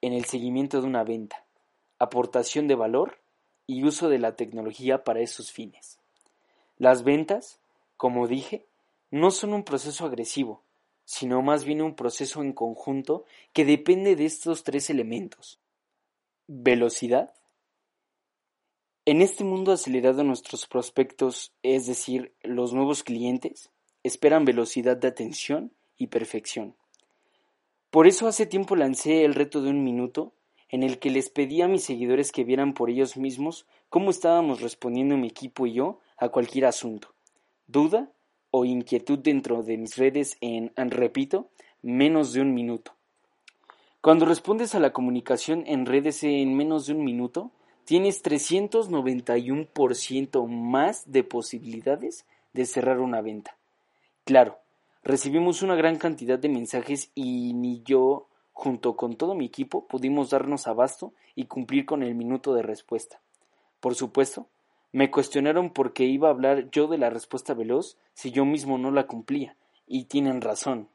en 0.00 0.14
el 0.14 0.24
seguimiento 0.24 0.80
de 0.80 0.86
una 0.86 1.04
venta, 1.04 1.44
aportación 1.98 2.66
de 2.66 2.74
valor 2.74 3.18
y 3.66 3.84
uso 3.84 4.08
de 4.08 4.18
la 4.18 4.36
tecnología 4.36 5.04
para 5.04 5.20
esos 5.20 5.52
fines. 5.52 5.98
Las 6.78 7.04
ventas, 7.04 7.60
como 7.98 8.26
dije, 8.26 8.64
no 9.10 9.30
son 9.32 9.52
un 9.52 9.64
proceso 9.64 10.06
agresivo, 10.06 10.62
sino 11.04 11.42
más 11.42 11.66
bien 11.66 11.82
un 11.82 11.94
proceso 11.94 12.40
en 12.40 12.54
conjunto 12.54 13.26
que 13.52 13.66
depende 13.66 14.16
de 14.16 14.24
estos 14.24 14.64
tres 14.64 14.88
elementos. 14.88 15.60
Velocidad, 16.46 17.34
en 19.04 19.20
este 19.20 19.44
mundo 19.44 19.72
acelerado 19.72 20.24
nuestros 20.24 20.66
prospectos, 20.66 21.52
es 21.62 21.86
decir, 21.86 22.32
los 22.42 22.72
nuevos 22.72 23.04
clientes, 23.04 23.70
esperan 24.04 24.44
velocidad 24.44 24.96
de 24.96 25.08
atención 25.08 25.72
y 25.98 26.06
perfección. 26.06 26.76
Por 27.90 28.06
eso 28.06 28.28
hace 28.28 28.46
tiempo 28.46 28.76
lancé 28.76 29.24
el 29.24 29.34
reto 29.34 29.62
de 29.62 29.70
un 29.70 29.82
minuto, 29.82 30.34
en 30.68 30.82
el 30.82 30.98
que 30.98 31.08
les 31.10 31.30
pedí 31.30 31.62
a 31.62 31.68
mis 31.68 31.84
seguidores 31.84 32.32
que 32.32 32.42
vieran 32.44 32.74
por 32.74 32.90
ellos 32.90 33.16
mismos 33.16 33.66
cómo 33.88 34.10
estábamos 34.10 34.60
respondiendo 34.60 35.16
mi 35.16 35.28
equipo 35.28 35.66
y 35.66 35.72
yo 35.74 36.00
a 36.16 36.30
cualquier 36.30 36.66
asunto, 36.66 37.14
duda 37.66 38.10
o 38.50 38.64
inquietud 38.64 39.20
dentro 39.20 39.62
de 39.62 39.76
mis 39.76 39.96
redes 39.96 40.36
en, 40.40 40.72
repito, 40.76 41.50
menos 41.82 42.32
de 42.32 42.40
un 42.40 42.54
minuto. 42.54 42.94
Cuando 44.00 44.26
respondes 44.26 44.74
a 44.74 44.80
la 44.80 44.92
comunicación 44.92 45.62
en 45.66 45.86
redes 45.86 46.24
en 46.24 46.56
menos 46.56 46.86
de 46.86 46.94
un 46.94 47.04
minuto, 47.04 47.52
tienes 47.84 48.24
391% 48.24 50.48
más 50.48 51.04
de 51.10 51.22
posibilidades 51.22 52.26
de 52.52 52.66
cerrar 52.66 52.98
una 53.00 53.20
venta. 53.20 53.56
Claro, 54.24 54.58
recibimos 55.02 55.60
una 55.60 55.74
gran 55.74 55.96
cantidad 55.96 56.38
de 56.38 56.48
mensajes 56.48 57.10
y 57.14 57.52
ni 57.52 57.82
yo, 57.82 58.28
junto 58.52 58.96
con 58.96 59.16
todo 59.16 59.34
mi 59.34 59.44
equipo, 59.44 59.86
pudimos 59.86 60.30
darnos 60.30 60.66
abasto 60.66 61.12
y 61.34 61.44
cumplir 61.44 61.84
con 61.84 62.02
el 62.02 62.14
minuto 62.14 62.54
de 62.54 62.62
respuesta. 62.62 63.20
Por 63.80 63.94
supuesto, 63.94 64.48
me 64.92 65.10
cuestionaron 65.10 65.74
por 65.74 65.92
qué 65.92 66.04
iba 66.04 66.28
a 66.28 66.30
hablar 66.30 66.70
yo 66.70 66.86
de 66.86 66.96
la 66.96 67.10
respuesta 67.10 67.52
veloz 67.52 67.98
si 68.14 68.30
yo 68.30 68.46
mismo 68.46 68.78
no 68.78 68.90
la 68.90 69.06
cumplía, 69.06 69.56
y 69.86 70.04
tienen 70.04 70.40
razón. 70.40 70.88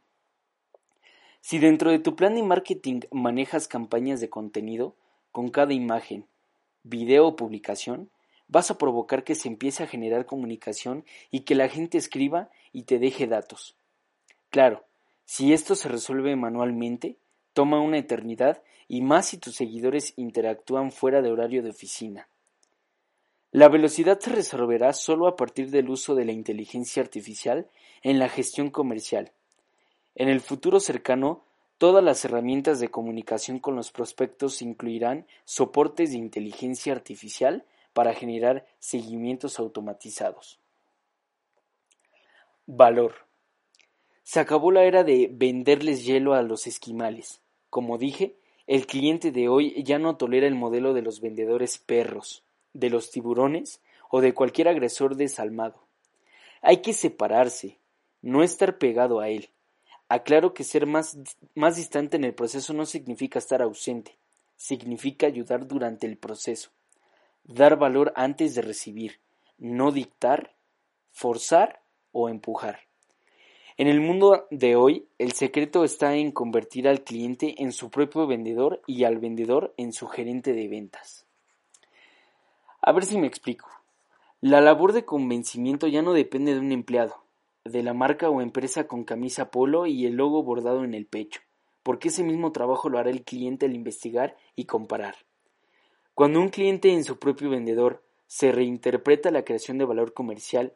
Si 1.41 1.59
dentro 1.59 1.91
de 1.91 2.00
tu 2.00 2.15
plan 2.15 2.33
de 2.33 2.41
marketing 2.41 3.01
manejas 3.12 3.67
campañas 3.67 4.19
de 4.21 4.29
contenido, 4.29 4.95
con 5.31 5.50
cada 5.50 5.74
imagen, 5.74 6.25
video 6.81 7.27
o 7.27 7.36
publicación, 7.36 8.09
vas 8.49 8.69
a 8.69 8.77
provocar 8.77 9.23
que 9.23 9.35
se 9.35 9.47
empiece 9.47 9.83
a 9.83 9.87
generar 9.87 10.25
comunicación 10.25 11.05
y 11.31 11.41
que 11.41 11.55
la 11.55 11.69
gente 11.69 11.97
escriba 11.97 12.49
y 12.73 12.83
te 12.83 12.99
deje 12.99 13.27
datos. 13.27 13.77
Claro, 14.49 14.83
si 15.23 15.53
esto 15.53 15.75
se 15.75 15.87
resuelve 15.87 16.35
manualmente, 16.35 17.17
toma 17.53 17.79
una 17.79 17.97
eternidad 17.97 18.61
y 18.87 19.01
más 19.01 19.27
si 19.27 19.37
tus 19.37 19.55
seguidores 19.55 20.13
interactúan 20.17 20.91
fuera 20.91 21.21
de 21.21 21.31
horario 21.31 21.63
de 21.63 21.69
oficina. 21.69 22.27
La 23.51 23.69
velocidad 23.69 24.19
se 24.19 24.31
resolverá 24.31 24.93
solo 24.93 25.27
a 25.27 25.35
partir 25.35 25.69
del 25.69 25.89
uso 25.89 26.13
de 26.15 26.25
la 26.25 26.31
inteligencia 26.31 27.01
artificial 27.01 27.67
en 28.03 28.19
la 28.19 28.29
gestión 28.29 28.69
comercial. 28.69 29.31
En 30.15 30.27
el 30.27 30.41
futuro 30.41 30.79
cercano 30.79 31.43
Todas 31.79 32.03
las 32.03 32.25
herramientas 32.25 32.81
de 32.81 32.91
comunicación 32.91 33.59
con 33.59 33.77
los 33.77 33.93
prospectos 33.93 34.61
incluirán 34.61 35.25
soportes 35.45 36.11
de 36.11 36.17
inteligencia 36.17 36.91
artificial 36.91 37.63
para 37.99 38.13
generar 38.13 38.65
seguimientos 38.79 39.59
automatizados. 39.59 40.57
Valor. 42.65 43.13
Se 44.23 44.39
acabó 44.39 44.71
la 44.71 44.85
era 44.85 45.03
de 45.03 45.29
venderles 45.29 46.05
hielo 46.05 46.33
a 46.33 46.41
los 46.41 46.65
esquimales. 46.65 47.41
Como 47.69 47.97
dije, 47.97 48.37
el 48.67 48.87
cliente 48.87 49.33
de 49.33 49.49
hoy 49.49 49.83
ya 49.83 49.99
no 49.99 50.15
tolera 50.15 50.47
el 50.47 50.55
modelo 50.55 50.93
de 50.93 51.01
los 51.01 51.19
vendedores 51.19 51.77
perros, 51.77 52.45
de 52.71 52.89
los 52.89 53.11
tiburones 53.11 53.81
o 54.09 54.21
de 54.21 54.33
cualquier 54.33 54.69
agresor 54.69 55.17
desalmado. 55.17 55.85
Hay 56.61 56.77
que 56.77 56.93
separarse, 56.93 57.79
no 58.21 58.43
estar 58.43 58.77
pegado 58.77 59.19
a 59.19 59.27
él, 59.27 59.49
Aclaro 60.07 60.53
que 60.53 60.63
ser 60.63 60.85
más, 60.85 61.17
más 61.53 61.75
distante 61.75 62.15
en 62.15 62.23
el 62.23 62.33
proceso 62.33 62.71
no 62.71 62.85
significa 62.85 63.39
estar 63.39 63.61
ausente, 63.61 64.17
significa 64.55 65.27
ayudar 65.27 65.67
durante 65.67 66.07
el 66.07 66.17
proceso, 66.17 66.71
dar 67.49 67.77
valor 67.77 68.13
antes 68.15 68.53
de 68.53 68.61
recibir, 68.61 69.19
no 69.57 69.91
dictar, 69.91 70.53
forzar 71.11 71.81
o 72.11 72.29
empujar. 72.29 72.81
En 73.75 73.87
el 73.87 74.01
mundo 74.01 74.45
de 74.51 74.75
hoy, 74.75 75.07
el 75.17 75.31
secreto 75.31 75.83
está 75.83 76.15
en 76.15 76.31
convertir 76.31 76.87
al 76.87 77.03
cliente 77.03 77.63
en 77.63 77.71
su 77.71 77.89
propio 77.89 78.27
vendedor 78.27 78.81
y 78.85 79.03
al 79.03 79.17
vendedor 79.17 79.73
en 79.77 79.93
su 79.93 80.05
gerente 80.07 80.53
de 80.53 80.67
ventas. 80.67 81.25
A 82.81 82.91
ver 82.91 83.05
si 83.05 83.17
me 83.17 83.27
explico. 83.27 83.67
La 84.41 84.61
labor 84.61 84.93
de 84.93 85.05
convencimiento 85.05 85.87
ya 85.87 86.03
no 86.03 86.13
depende 86.13 86.53
de 86.53 86.59
un 86.59 86.71
empleado, 86.71 87.23
de 87.65 87.81
la 87.81 87.93
marca 87.93 88.29
o 88.29 88.41
empresa 88.41 88.85
con 88.85 89.05
camisa 89.05 89.49
polo 89.49 89.87
y 89.87 90.05
el 90.05 90.15
logo 90.15 90.43
bordado 90.43 90.83
en 90.83 90.93
el 90.93 91.07
pecho, 91.07 91.41
porque 91.81 92.09
ese 92.09 92.23
mismo 92.23 92.51
trabajo 92.51 92.89
lo 92.89 92.99
hará 92.99 93.09
el 93.09 93.23
cliente 93.23 93.65
al 93.65 93.73
investigar 93.73 94.37
y 94.55 94.65
comparar. 94.65 95.15
Cuando 96.19 96.41
un 96.41 96.49
cliente 96.49 96.91
en 96.91 97.05
su 97.05 97.17
propio 97.17 97.49
vendedor 97.49 98.03
se 98.27 98.51
reinterpreta 98.51 99.31
la 99.31 99.45
creación 99.45 99.77
de 99.77 99.85
valor 99.85 100.13
comercial, 100.13 100.73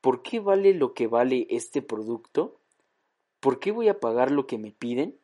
¿por 0.00 0.22
qué 0.22 0.40
vale 0.40 0.72
lo 0.72 0.94
que 0.94 1.06
vale 1.06 1.46
este 1.50 1.82
producto? 1.82 2.56
¿Por 3.38 3.60
qué 3.60 3.70
voy 3.70 3.88
a 3.88 4.00
pagar 4.00 4.30
lo 4.30 4.46
que 4.46 4.56
me 4.56 4.72
piden? 4.72 5.18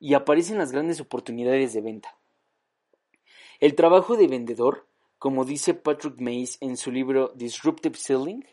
Y 0.00 0.14
aparecen 0.14 0.58
las 0.58 0.72
grandes 0.72 1.00
oportunidades 1.00 1.72
de 1.72 1.82
venta. 1.82 2.16
El 3.60 3.76
trabajo 3.76 4.16
de 4.16 4.26
vendedor 4.26 4.86
como 5.18 5.44
dice 5.44 5.74
Patrick 5.74 6.20
Mays 6.20 6.58
en 6.60 6.76
su 6.76 6.90
libro 6.90 7.32
Disruptive 7.34 7.96
Selling, 7.96 8.44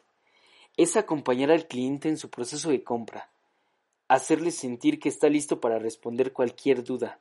es 0.77 0.95
acompañar 0.95 1.51
al 1.51 1.67
cliente 1.67 2.09
en 2.09 2.17
su 2.17 2.29
proceso 2.29 2.69
de 2.69 2.83
compra, 2.83 3.29
hacerle 4.07 4.51
sentir 4.51 4.99
que 4.99 5.09
está 5.09 5.29
listo 5.29 5.59
para 5.59 5.77
responder 5.77 6.31
cualquier 6.31 6.83
duda, 6.83 7.19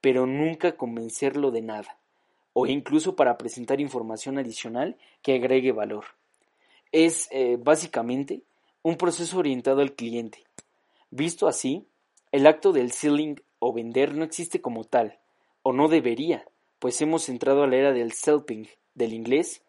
pero 0.00 0.26
nunca 0.26 0.76
convencerlo 0.76 1.50
de 1.50 1.62
nada, 1.62 1.99
o 2.60 2.66
incluso 2.66 3.16
para 3.16 3.38
presentar 3.38 3.80
información 3.80 4.36
adicional 4.36 4.98
que 5.22 5.34
agregue 5.34 5.72
valor. 5.72 6.04
Es 6.92 7.26
eh, 7.30 7.56
básicamente 7.58 8.42
un 8.82 8.96
proceso 8.96 9.38
orientado 9.38 9.80
al 9.80 9.94
cliente. 9.94 10.44
Visto 11.10 11.48
así, 11.48 11.86
el 12.32 12.46
acto 12.46 12.72
del 12.72 12.92
selling 12.92 13.40
o 13.60 13.72
vender 13.72 14.14
no 14.14 14.24
existe 14.24 14.60
como 14.60 14.84
tal, 14.84 15.18
o 15.62 15.72
no 15.72 15.88
debería, 15.88 16.46
pues 16.78 17.00
hemos 17.00 17.30
entrado 17.30 17.62
a 17.62 17.66
la 17.66 17.76
era 17.76 17.92
del 17.92 18.12
selling, 18.12 18.68
del 18.94 19.14
inglés, 19.14 19.62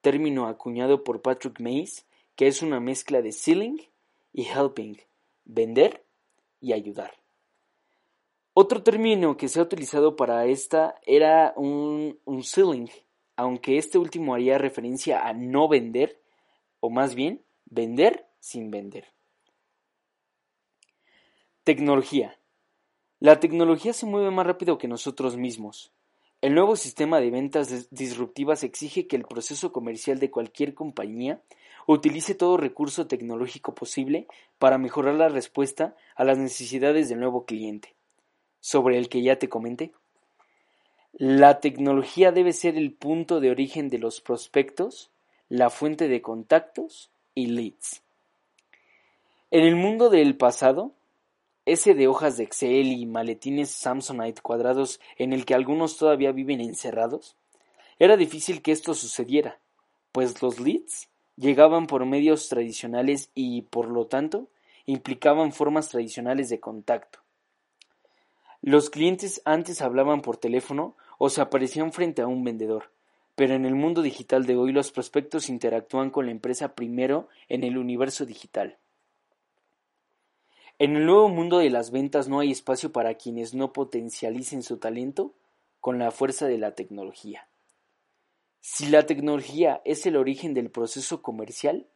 término 0.00 0.46
acuñado 0.46 1.04
por 1.04 1.20
Patrick 1.20 1.60
Mays, 1.60 2.06
que 2.36 2.46
es 2.46 2.62
una 2.62 2.80
mezcla 2.80 3.20
de 3.20 3.32
selling 3.32 3.82
y 4.32 4.44
helping, 4.44 4.98
vender 5.44 6.02
y 6.58 6.72
ayudar. 6.72 7.19
Otro 8.62 8.82
término 8.82 9.38
que 9.38 9.48
se 9.48 9.58
ha 9.58 9.62
utilizado 9.62 10.16
para 10.16 10.44
esta 10.44 11.00
era 11.06 11.54
un, 11.56 12.18
un 12.26 12.44
selling, 12.44 12.90
aunque 13.34 13.78
este 13.78 13.96
último 13.96 14.34
haría 14.34 14.58
referencia 14.58 15.26
a 15.26 15.32
no 15.32 15.66
vender, 15.66 16.20
o 16.78 16.90
más 16.90 17.14
bien, 17.14 17.42
vender 17.64 18.26
sin 18.38 18.70
vender. 18.70 19.06
Tecnología. 21.64 22.38
La 23.18 23.40
tecnología 23.40 23.94
se 23.94 24.04
mueve 24.04 24.30
más 24.30 24.46
rápido 24.46 24.76
que 24.76 24.88
nosotros 24.88 25.38
mismos. 25.38 25.94
El 26.42 26.54
nuevo 26.54 26.76
sistema 26.76 27.18
de 27.18 27.30
ventas 27.30 27.88
disruptivas 27.90 28.62
exige 28.62 29.06
que 29.06 29.16
el 29.16 29.24
proceso 29.24 29.72
comercial 29.72 30.18
de 30.18 30.30
cualquier 30.30 30.74
compañía 30.74 31.40
utilice 31.86 32.34
todo 32.34 32.58
recurso 32.58 33.06
tecnológico 33.06 33.74
posible 33.74 34.26
para 34.58 34.76
mejorar 34.76 35.14
la 35.14 35.30
respuesta 35.30 35.96
a 36.14 36.24
las 36.24 36.36
necesidades 36.36 37.08
del 37.08 37.20
nuevo 37.20 37.46
cliente, 37.46 37.96
sobre 38.60 38.98
el 38.98 39.08
que 39.08 39.22
ya 39.22 39.38
te 39.38 39.48
comenté. 39.48 39.92
La 41.12 41.60
tecnología 41.60 42.32
debe 42.32 42.52
ser 42.52 42.76
el 42.76 42.92
punto 42.92 43.40
de 43.40 43.50
origen 43.50 43.88
de 43.88 43.98
los 43.98 44.20
prospectos, 44.20 45.10
la 45.48 45.70
fuente 45.70 46.08
de 46.08 46.22
contactos 46.22 47.10
y 47.34 47.46
leads. 47.46 48.02
En 49.50 49.64
el 49.64 49.76
mundo 49.76 50.10
del 50.10 50.36
pasado, 50.36 50.92
ese 51.66 51.94
de 51.94 52.08
hojas 52.08 52.36
de 52.36 52.44
Excel 52.44 52.88
y 52.88 53.06
maletines 53.06 53.70
Samsonite 53.70 54.42
cuadrados 54.42 55.00
en 55.16 55.32
el 55.32 55.44
que 55.44 55.54
algunos 55.54 55.96
todavía 55.96 56.32
viven 56.32 56.60
encerrados? 56.60 57.36
Era 57.98 58.16
difícil 58.16 58.62
que 58.62 58.72
esto 58.72 58.94
sucediera, 58.94 59.58
pues 60.10 60.40
los 60.42 60.58
leads 60.58 61.08
llegaban 61.36 61.86
por 61.86 62.04
medios 62.06 62.48
tradicionales 62.48 63.30
y, 63.34 63.62
por 63.62 63.88
lo 63.88 64.06
tanto, 64.06 64.48
implicaban 64.86 65.52
formas 65.52 65.88
tradicionales 65.88 66.48
de 66.48 66.60
contacto. 66.60 67.19
Los 68.62 68.90
clientes 68.90 69.40
antes 69.44 69.80
hablaban 69.80 70.20
por 70.20 70.36
teléfono 70.36 70.96
o 71.18 71.30
se 71.30 71.40
aparecían 71.40 71.92
frente 71.92 72.22
a 72.22 72.26
un 72.26 72.44
vendedor, 72.44 72.92
pero 73.34 73.54
en 73.54 73.64
el 73.64 73.74
mundo 73.74 74.02
digital 74.02 74.46
de 74.46 74.56
hoy 74.56 74.72
los 74.72 74.92
prospectos 74.92 75.48
interactúan 75.48 76.10
con 76.10 76.26
la 76.26 76.32
empresa 76.32 76.74
primero 76.74 77.28
en 77.48 77.64
el 77.64 77.78
universo 77.78 78.26
digital. 78.26 78.78
En 80.78 80.96
el 80.96 81.04
nuevo 81.04 81.28
mundo 81.28 81.58
de 81.58 81.68
las 81.68 81.90
ventas 81.90 82.28
no 82.28 82.40
hay 82.40 82.50
espacio 82.50 82.90
para 82.90 83.14
quienes 83.14 83.54
no 83.54 83.72
potencialicen 83.72 84.62
su 84.62 84.78
talento 84.78 85.34
con 85.78 85.98
la 85.98 86.10
fuerza 86.10 86.46
de 86.46 86.58
la 86.58 86.74
tecnología. 86.74 87.48
Si 88.60 88.86
la 88.86 89.06
tecnología 89.06 89.80
es 89.84 90.04
el 90.04 90.16
origen 90.16 90.52
del 90.52 90.70
proceso 90.70 91.22
comercial, 91.22 91.86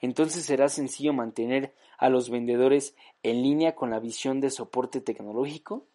entonces 0.00 0.44
será 0.44 0.68
sencillo 0.68 1.12
mantener 1.12 1.74
a 1.98 2.08
los 2.08 2.30
vendedores 2.30 2.96
en 3.22 3.42
línea 3.42 3.74
con 3.74 3.90
la 3.90 4.00
visión 4.00 4.40
de 4.40 4.50
soporte 4.50 5.00
tecnológico. 5.00 5.86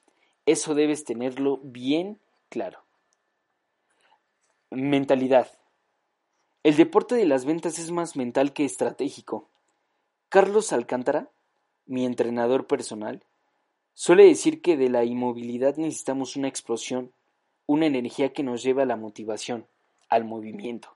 Eso 0.47 0.73
debes 0.73 1.03
tenerlo 1.03 1.59
bien 1.61 2.19
claro. 2.49 2.79
Mentalidad. 4.71 5.51
El 6.63 6.75
deporte 6.75 7.13
de 7.13 7.27
las 7.27 7.45
ventas 7.45 7.77
es 7.77 7.91
más 7.91 8.15
mental 8.15 8.51
que 8.53 8.65
estratégico. 8.65 9.47
Carlos 10.29 10.73
Alcántara 10.73 11.29
mi 11.87 12.05
entrenador 12.05 12.67
personal, 12.67 13.23
suele 13.93 14.25
decir 14.25 14.61
que 14.61 14.77
de 14.77 14.89
la 14.89 15.05
inmovilidad 15.05 15.77
necesitamos 15.77 16.35
una 16.35 16.49
explosión, 16.49 17.11
una 17.65 17.85
energía 17.85 18.33
que 18.33 18.43
nos 18.43 18.61
lleve 18.61 18.83
a 18.83 18.85
la 18.85 18.97
motivación, 18.97 19.65
al 20.09 20.25
movimiento. 20.25 20.89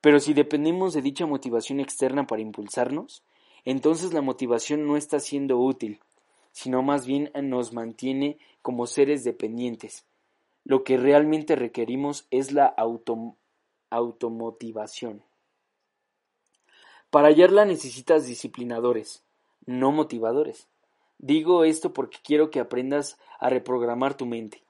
Pero 0.00 0.20
si 0.20 0.34
dependemos 0.34 0.92
de 0.92 1.02
dicha 1.02 1.26
motivación 1.26 1.80
externa 1.80 2.26
para 2.26 2.42
impulsarnos, 2.42 3.22
entonces 3.64 4.12
la 4.12 4.22
motivación 4.22 4.86
no 4.86 4.96
está 4.96 5.20
siendo 5.20 5.58
útil, 5.58 6.00
sino 6.52 6.82
más 6.82 7.06
bien 7.06 7.30
nos 7.42 7.72
mantiene 7.72 8.38
como 8.62 8.86
seres 8.86 9.24
dependientes. 9.24 10.04
Lo 10.64 10.84
que 10.84 10.96
realmente 10.96 11.56
requerimos 11.56 12.26
es 12.30 12.52
la 12.52 12.74
automotivación. 13.90 15.22
Para 17.10 17.28
hallarla 17.28 17.64
necesitas 17.64 18.26
disciplinadores, 18.26 19.24
no 19.64 19.92
motivadores. 19.92 20.68
Digo 21.18 21.64
esto 21.64 21.92
porque 21.92 22.18
quiero 22.22 22.50
que 22.50 22.60
aprendas 22.60 23.18
a 23.40 23.48
reprogramar 23.48 24.14
tu 24.14 24.26
mente. 24.26 24.62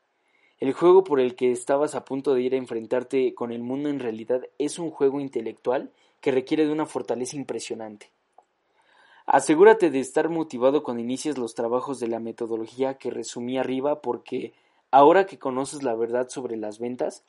El 0.60 0.72
juego 0.72 1.04
por 1.04 1.20
el 1.20 1.36
que 1.36 1.52
estabas 1.52 1.94
a 1.94 2.04
punto 2.04 2.34
de 2.34 2.42
ir 2.42 2.54
a 2.54 2.58
enfrentarte 2.58 3.34
con 3.34 3.52
el 3.52 3.62
mundo 3.62 3.88
en 3.88 4.00
realidad 4.00 4.42
es 4.58 4.78
un 4.78 4.90
juego 4.90 5.20
intelectual 5.20 5.92
que 6.20 6.32
requiere 6.32 6.66
de 6.66 6.72
una 6.72 6.86
fortaleza 6.86 7.36
impresionante. 7.36 8.10
Asegúrate 9.30 9.90
de 9.90 10.00
estar 10.00 10.30
motivado 10.30 10.82
cuando 10.82 11.02
inicies 11.02 11.36
los 11.36 11.54
trabajos 11.54 12.00
de 12.00 12.08
la 12.08 12.18
metodología 12.18 12.94
que 12.94 13.10
resumí 13.10 13.58
arriba 13.58 14.00
porque 14.00 14.54
ahora 14.90 15.26
que 15.26 15.38
conoces 15.38 15.82
la 15.82 15.94
verdad 15.94 16.30
sobre 16.30 16.56
las 16.56 16.78
ventas, 16.78 17.24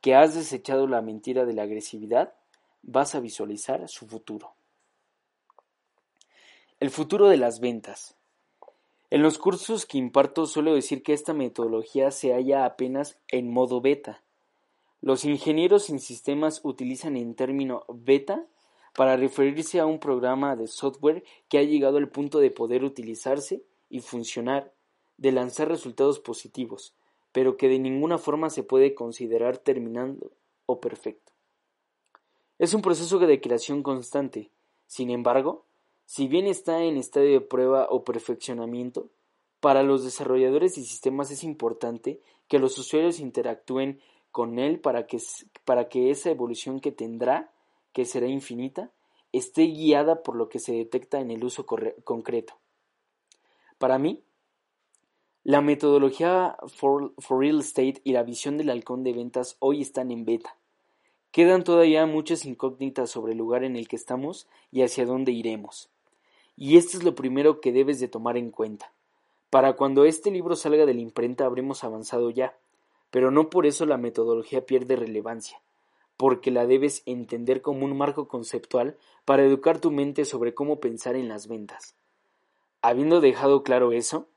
que 0.00 0.14
has 0.14 0.34
desechado 0.34 0.86
la 0.86 1.02
mentira 1.02 1.44
de 1.44 1.52
la 1.52 1.64
agresividad, 1.64 2.32
vas 2.80 3.14
a 3.14 3.20
visualizar 3.20 3.86
su 3.90 4.06
futuro. 4.06 4.54
El 6.80 6.88
futuro 6.88 7.28
de 7.28 7.36
las 7.36 7.60
ventas. 7.60 8.16
En 9.10 9.20
los 9.20 9.36
cursos 9.36 9.84
que 9.84 9.98
imparto 9.98 10.46
suelo 10.46 10.72
decir 10.72 11.02
que 11.02 11.12
esta 11.12 11.34
metodología 11.34 12.12
se 12.12 12.32
halla 12.32 12.64
apenas 12.64 13.18
en 13.28 13.52
modo 13.52 13.82
beta. 13.82 14.22
Los 15.02 15.26
ingenieros 15.26 15.90
en 15.90 16.00
sistemas 16.00 16.62
utilizan 16.64 17.14
el 17.18 17.34
término 17.34 17.84
beta 17.90 18.46
para 18.94 19.16
referirse 19.16 19.80
a 19.80 19.86
un 19.86 19.98
programa 19.98 20.56
de 20.56 20.66
software 20.66 21.24
que 21.48 21.58
ha 21.58 21.62
llegado 21.62 21.96
al 21.98 22.08
punto 22.08 22.38
de 22.38 22.50
poder 22.50 22.84
utilizarse 22.84 23.62
y 23.88 24.00
funcionar, 24.00 24.72
de 25.16 25.32
lanzar 25.32 25.68
resultados 25.68 26.18
positivos, 26.18 26.94
pero 27.32 27.56
que 27.56 27.68
de 27.68 27.78
ninguna 27.78 28.18
forma 28.18 28.50
se 28.50 28.62
puede 28.62 28.94
considerar 28.94 29.58
terminando 29.58 30.30
o 30.66 30.80
perfecto. 30.80 31.32
Es 32.58 32.74
un 32.74 32.82
proceso 32.82 33.18
de 33.18 33.40
creación 33.40 33.82
constante. 33.82 34.50
Sin 34.86 35.10
embargo, 35.10 35.64
si 36.04 36.28
bien 36.28 36.46
está 36.46 36.82
en 36.82 36.96
estado 36.96 37.26
de 37.26 37.40
prueba 37.40 37.88
o 37.90 38.04
perfeccionamiento, 38.04 39.08
para 39.60 39.82
los 39.82 40.04
desarrolladores 40.04 40.74
de 40.74 40.82
sistemas 40.82 41.30
es 41.30 41.44
importante 41.44 42.20
que 42.48 42.58
los 42.58 42.76
usuarios 42.78 43.20
interactúen 43.20 44.00
con 44.30 44.58
él 44.58 44.80
para 44.80 45.06
que, 45.06 45.18
para 45.64 45.88
que 45.88 46.10
esa 46.10 46.30
evolución 46.30 46.80
que 46.80 46.92
tendrá, 46.92 47.52
que 47.92 48.04
será 48.04 48.26
infinita, 48.26 48.90
esté 49.32 49.62
guiada 49.62 50.22
por 50.22 50.36
lo 50.36 50.48
que 50.48 50.58
se 50.58 50.72
detecta 50.72 51.20
en 51.20 51.30
el 51.30 51.44
uso 51.44 51.64
concreto. 52.04 52.54
Para 53.78 53.98
mí, 53.98 54.22
La 55.44 55.60
metodología 55.60 56.56
for, 56.68 57.14
real 57.28 57.58
estate 57.58 58.00
y 58.04 58.12
la 58.12 58.22
visión 58.22 58.58
del 58.58 58.70
halcón 58.70 59.02
de 59.02 59.12
ventas 59.12 59.56
hoy 59.58 59.82
están 59.82 60.12
en 60.12 60.24
beta. 60.24 60.56
Quedan 61.32 61.64
todavía 61.64 62.06
muchas 62.06 62.44
incógnitas 62.44 63.10
sobre 63.10 63.32
el 63.32 63.38
lugar 63.38 63.64
en 63.64 63.74
el 63.74 63.88
que 63.88 63.96
estamos 63.96 64.46
y 64.70 64.82
hacia 64.82 65.04
dónde 65.04 65.32
iremos. 65.32 65.90
Y 66.56 66.76
esto 66.76 66.96
es 66.96 67.02
lo 67.02 67.16
primero 67.16 67.60
que 67.60 67.72
debes 67.72 67.98
de 67.98 68.06
tomar 68.06 68.36
en 68.36 68.52
cuenta. 68.52 68.92
Para 69.50 69.72
cuando 69.74 70.04
este 70.04 70.30
libro 70.30 70.54
salga 70.54 70.86
de 70.86 70.94
la 70.94 71.00
imprenta 71.00 71.44
habremos 71.44 71.82
avanzado 71.82 72.30
ya, 72.30 72.56
pero 73.10 73.32
no 73.32 73.50
por 73.50 73.66
eso 73.66 73.84
la 73.84 73.96
metodología 73.96 74.64
pierde 74.64 74.94
relevancia, 74.94 75.60
porque 76.16 76.50
la 76.50 76.66
debes 76.66 77.02
entender 77.06 77.62
como 77.62 77.84
un 77.84 77.96
marco 77.96 78.28
conceptual 78.28 78.96
para 79.24 79.44
educar 79.44 79.80
tu 79.80 79.90
mente 79.90 80.24
sobre 80.24 80.54
cómo 80.54 80.80
pensar 80.80 81.16
en 81.16 81.28
las 81.28 81.48
ventas. 81.48 81.94
Habiendo 82.80 83.20
dejado 83.20 83.62
claro 83.62 83.92
eso, 83.92 84.28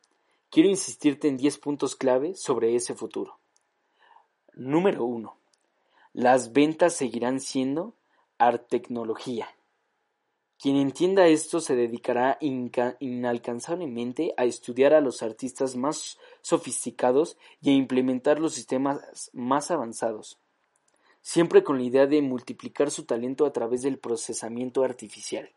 quiero 0.50 0.70
insistirte 0.70 1.28
en 1.28 1.38
10 1.38 1.58
puntos 1.60 1.96
clave 1.96 2.36
sobre 2.36 2.76
ese 2.76 2.94
futuro. 2.94 3.38
Número 4.54 5.04
1. 5.04 5.36
Las 6.14 6.54
ventas 6.54 6.94
seguirán 6.94 7.40
siendo 7.40 7.94
art-tecnología. 8.38 9.48
Quien 10.58 10.78
entienda 10.78 11.28
esto 11.28 11.60
se 11.60 11.76
dedicará 11.76 12.38
inalcanzablemente 12.40 14.34
a 14.38 14.46
estudiar 14.46 14.94
a 14.94 15.02
los 15.02 15.22
artistas 15.22 15.76
más 15.76 16.18
sofisticados 16.42 17.38
y 17.62 17.72
a 17.72 17.74
implementar 17.74 18.40
los 18.40 18.54
sistemas 18.54 19.30
más 19.34 19.70
avanzados, 19.70 20.40
siempre 21.26 21.64
con 21.64 21.80
la 21.80 21.84
idea 21.84 22.06
de 22.06 22.22
multiplicar 22.22 22.92
su 22.92 23.06
talento 23.06 23.48
a 23.48 23.52
través 23.52 23.82
del 23.82 23.98
procesamiento 23.98 24.84
artificial. 24.84 25.50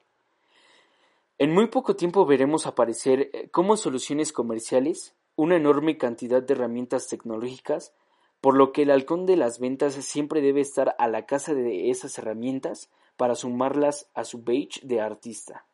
En 1.37 1.53
muy 1.53 1.67
poco 1.67 1.95
tiempo 1.95 2.25
veremos 2.25 2.67
aparecer 2.67 3.29
eh, 3.35 3.51
como 3.51 3.77
soluciones 3.77 4.33
comerciales 4.33 5.15
una 5.37 5.57
enorme 5.57 5.99
cantidad 5.99 6.43
de 6.43 6.55
herramientas 6.55 7.07
tecnológicas, 7.09 7.93
por 8.41 8.57
lo 8.57 8.73
que 8.73 8.83
el 8.83 8.91
halcón 8.91 9.27
de 9.27 9.37
las 9.37 9.61
ventas 9.61 9.93
siempre 9.93 10.41
debe 10.41 10.63
estar 10.63 10.97
a 10.99 11.07
la 11.07 11.27
casa 11.27 11.53
de 11.53 11.91
esas 11.91 12.17
herramientas 12.17 12.91
para 13.19 13.35
sumarlas 13.35 14.09
a 14.15 14.25
su 14.25 14.43
page 14.43 14.81
de 14.85 15.03
artista. 15.03 15.67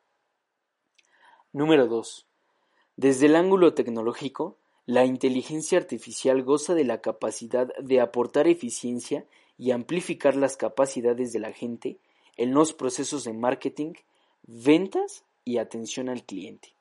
Número 1.52 1.86
2. 1.86 2.26
Desde 2.96 3.26
el 3.26 3.36
ángulo 3.36 3.74
tecnológico, 3.74 4.58
la 4.86 5.04
inteligencia 5.04 5.78
artificial 5.78 6.42
goza 6.42 6.74
de 6.74 6.84
la 6.84 7.00
capacidad 7.00 7.72
de 7.76 8.00
aportar 8.00 8.48
eficiencia 8.48 9.24
y 9.56 9.70
amplificar 9.70 10.36
las 10.36 10.56
capacidades 10.56 11.32
de 11.32 11.40
la 11.40 11.52
gente 11.52 11.98
en 12.36 12.52
los 12.52 12.72
procesos 12.72 13.24
de 13.24 13.32
marketing, 13.32 13.92
ventas 14.42 15.24
y 15.44 15.58
atención 15.58 16.08
al 16.08 16.24
cliente. 16.24 16.74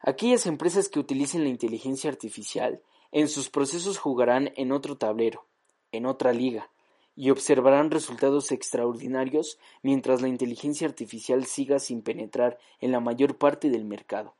Aquellas 0.00 0.46
empresas 0.46 0.88
que 0.88 1.00
utilicen 1.00 1.42
la 1.42 1.48
inteligencia 1.48 2.10
artificial 2.10 2.80
en 3.12 3.28
sus 3.28 3.50
procesos 3.50 3.98
jugarán 3.98 4.52
en 4.56 4.72
otro 4.72 4.96
tablero, 4.96 5.46
en 5.92 6.06
otra 6.06 6.32
liga, 6.32 6.70
y 7.16 7.30
observarán 7.30 7.90
resultados 7.90 8.52
extraordinarios 8.52 9.58
mientras 9.82 10.20
la 10.20 10.28
inteligencia 10.28 10.86
artificial 10.86 11.46
siga 11.46 11.78
sin 11.78 12.02
penetrar 12.02 12.58
en 12.80 12.92
la 12.92 13.00
mayor 13.00 13.38
parte 13.38 13.70
del 13.70 13.84
mercado. 13.84 14.34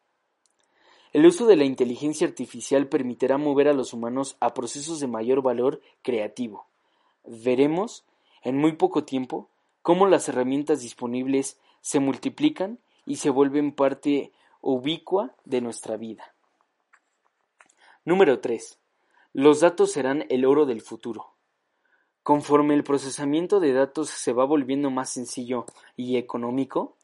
El 1.13 1.25
uso 1.25 1.47
de 1.47 1.57
la 1.57 1.65
inteligencia 1.65 2.27
artificial 2.27 2.89
permitirá 2.89 3.39
mover 3.39 3.69
a 3.69 3.73
los 3.73 3.95
humanos 3.95 4.37
a 4.41 4.53
procesos 4.53 5.01
de 5.01 5.07
mayor 5.07 5.41
valor 5.41 5.81
creativo. 6.03 6.67
Veremos, 7.27 8.05
en 8.43 8.57
muy 8.57 8.73
poco 8.73 9.05
tiempo, 9.05 9.51
cómo 9.83 10.07
las 10.07 10.29
herramientas 10.29 10.81
disponibles 10.81 11.59
se 11.81 12.01
multiplican 12.01 12.79
y 13.05 13.17
se 13.17 13.31
vuelven 13.31 13.73
parte 13.73 14.33
ubicua 14.61 15.35
de 15.45 15.61
nuestra 15.61 15.97
vida. 15.97 16.35
Número 18.05 18.41
3. 18.41 18.79
Los 19.33 19.61
datos 19.61 19.93
serán 19.93 20.27
el 20.29 20.45
oro 20.45 20.67
del 20.67 20.81
futuro. 20.81 21.35
Conforme 22.23 22.75
el 22.75 22.83
procesamiento 22.83 23.61
de 23.61 23.73
datos 23.73 24.11
se 24.11 24.33
va 24.33 24.45
volviendo 24.45 24.91
más 24.91 25.11
sencillo 25.11 25.67
y 25.97 26.17
económico, 26.17 26.97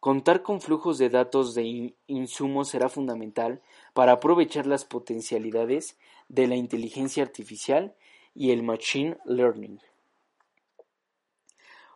contar 0.00 0.42
con 0.42 0.62
flujos 0.62 0.96
de 0.96 1.10
datos 1.10 1.54
de 1.54 1.94
insumos 2.06 2.68
será 2.68 2.88
fundamental 2.88 3.60
para 3.92 4.12
aprovechar 4.12 4.66
las 4.66 4.86
potencialidades 4.86 5.98
de 6.28 6.46
la 6.46 6.56
inteligencia 6.56 7.22
artificial 7.22 7.94
y 8.34 8.52
el 8.52 8.62
machine 8.62 9.18
learning. 9.24 9.80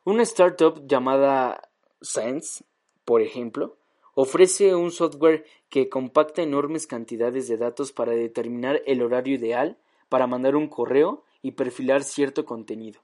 Una 0.05 0.23
startup 0.23 0.87
llamada 0.87 1.71
Sense, 2.01 2.65
por 3.05 3.23
ejemplo, 3.23 3.77
ofrece 4.15 4.75
un 4.75 4.91
software 4.91 5.47
que 5.69 5.89
compacta 5.89 6.43
enormes 6.43 6.87
cantidades 6.87 7.49
de 7.49 7.57
datos 7.57 7.93
para 7.93 8.13
determinar 8.13 8.83
el 8.87 9.03
horario 9.03 9.35
ideal 9.35 9.79
para 10.09 10.27
mandar 10.27 10.57
un 10.57 10.69
correo 10.69 11.25
y 11.43 11.53
perfilar 11.53 12.05
cierto 12.05 12.45
contenido. 12.45 13.01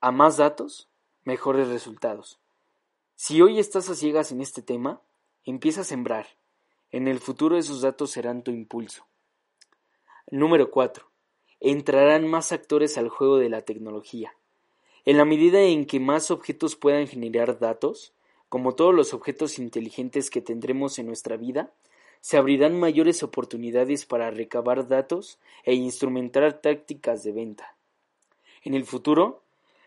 A 0.00 0.10
más 0.10 0.36
datos, 0.36 0.88
mejores 1.24 1.68
resultados. 1.68 2.40
Si 3.14 3.42
hoy 3.42 3.58
estás 3.58 3.88
a 3.88 3.94
ciegas 3.94 4.32
en 4.32 4.40
este 4.40 4.62
tema, 4.62 5.02
empieza 5.44 5.82
a 5.82 5.84
sembrar. 5.84 6.26
En 6.90 7.08
el 7.08 7.20
futuro 7.20 7.56
esos 7.56 7.82
datos 7.82 8.10
serán 8.10 8.42
tu 8.42 8.50
impulso. 8.50 9.06
Número 10.30 10.70
4. 10.70 11.11
Entrarán 11.64 12.26
más 12.26 12.50
actores 12.50 12.98
al 12.98 13.08
juego 13.08 13.38
de 13.38 13.48
la 13.48 13.60
tecnología. 13.60 14.34
En 15.04 15.16
la 15.16 15.24
medida 15.24 15.60
en 15.60 15.86
que 15.86 16.00
más 16.00 16.32
objetos 16.32 16.74
puedan 16.74 17.06
generar 17.06 17.60
datos, 17.60 18.12
como 18.48 18.74
todos 18.74 18.92
los 18.92 19.14
objetos 19.14 19.60
inteligentes 19.60 20.28
que 20.28 20.40
tendremos 20.40 20.98
en 20.98 21.06
nuestra 21.06 21.36
vida, 21.36 21.72
se 22.20 22.36
abrirán 22.36 22.80
mayores 22.80 23.22
oportunidades 23.22 24.06
para 24.06 24.32
recabar 24.32 24.88
datos 24.88 25.38
e 25.62 25.74
instrumentar 25.74 26.60
tácticas 26.60 27.22
de 27.22 27.30
venta. 27.30 27.76
En 28.64 28.74
el 28.74 28.84
futuro, 28.84 29.44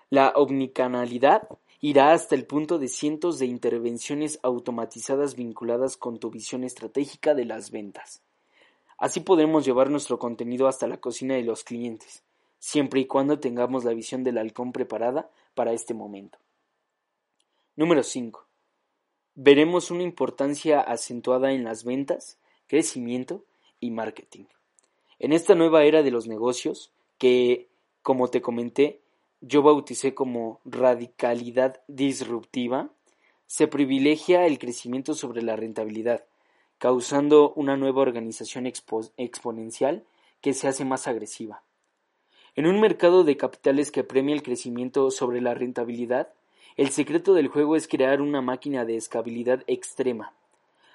la 0.10 0.30
omnicanalidad 0.30 1.50
irá 1.82 2.14
hasta 2.14 2.36
el 2.36 2.46
punto 2.46 2.80
de 2.80 2.88
cientos 2.88 3.38
de 3.38 3.48
intervenciones 3.48 4.40
automatizadas 4.44 5.36
vinculadas 5.36 5.98
con 5.98 6.20
tu 6.20 6.30
visión 6.30 6.64
estratégica 6.64 7.34
de 7.34 7.44
las 7.44 7.70
ventas. 7.70 8.22
Así 8.98 9.20
podremos 9.20 9.66
llevar 9.66 9.90
nuestro 9.90 10.20
contenido 10.20 10.68
hasta 10.68 10.88
la 10.88 10.98
cocina 10.98 11.36
de 11.36 11.44
los 11.44 11.64
clientes, 11.64 12.24
siempre 12.60 13.02
y 13.02 13.06
cuando 13.06 13.40
tengamos 13.40 13.84
la 13.84 13.94
visión 13.94 14.24
del 14.24 14.38
halcón 14.38 14.72
preparada 14.72 15.30
para 15.54 15.74
este 15.74 15.94
momento. 15.94 16.38
Número 17.76 18.04
5 18.04 18.46
veremos 19.36 19.92
una 19.92 20.04
importancia 20.04 20.80
acentuada 20.80 21.52
en 21.52 21.64
las 21.64 21.84
ventas, 21.84 22.40
crecimiento 22.68 23.44
y 23.80 23.92
marketing. 23.92 24.46
En 25.20 25.34
esta 25.34 25.56
nueva 25.56 25.84
era 25.84 26.04
de 26.04 26.12
los 26.12 26.28
negocios, 26.28 26.92
que, 27.18 27.68
como 28.02 28.30
te 28.30 28.42
comenté, 28.42 29.02
yo 29.42 29.62
bauticé 29.62 30.14
como 30.16 30.62
radicalidad 30.66 31.82
disruptiva, 31.88 32.90
se 33.46 33.68
privilegia 33.68 34.48
el 34.48 34.58
crecimiento 34.58 35.14
sobre 35.14 35.42
la 35.42 35.56
rentabilidad, 35.56 36.26
causando 36.78 37.54
una 37.54 37.78
nueva 37.78 38.02
organización 38.02 38.66
exponencial 38.68 40.04
que 40.42 40.54
se 40.54 40.68
hace 40.68 40.86
más 40.86 41.08
agresiva. 41.08 41.64
En 42.56 42.68
un 42.68 42.80
mercado 42.80 43.24
de 43.24 43.38
capitales 43.38 43.92
que 43.92 44.04
premia 44.04 44.36
el 44.36 44.44
crecimiento 44.44 45.12
sobre 45.12 45.42
la 45.42 45.54
rentabilidad, 45.54 46.30
el 46.78 46.90
secreto 46.90 47.34
del 47.34 47.48
juego 47.48 47.76
es 47.76 47.88
crear 47.88 48.22
una 48.22 48.42
máquina 48.42 48.86
de 48.86 48.98
escalabilidad 48.98 49.64
extrema. 49.68 50.34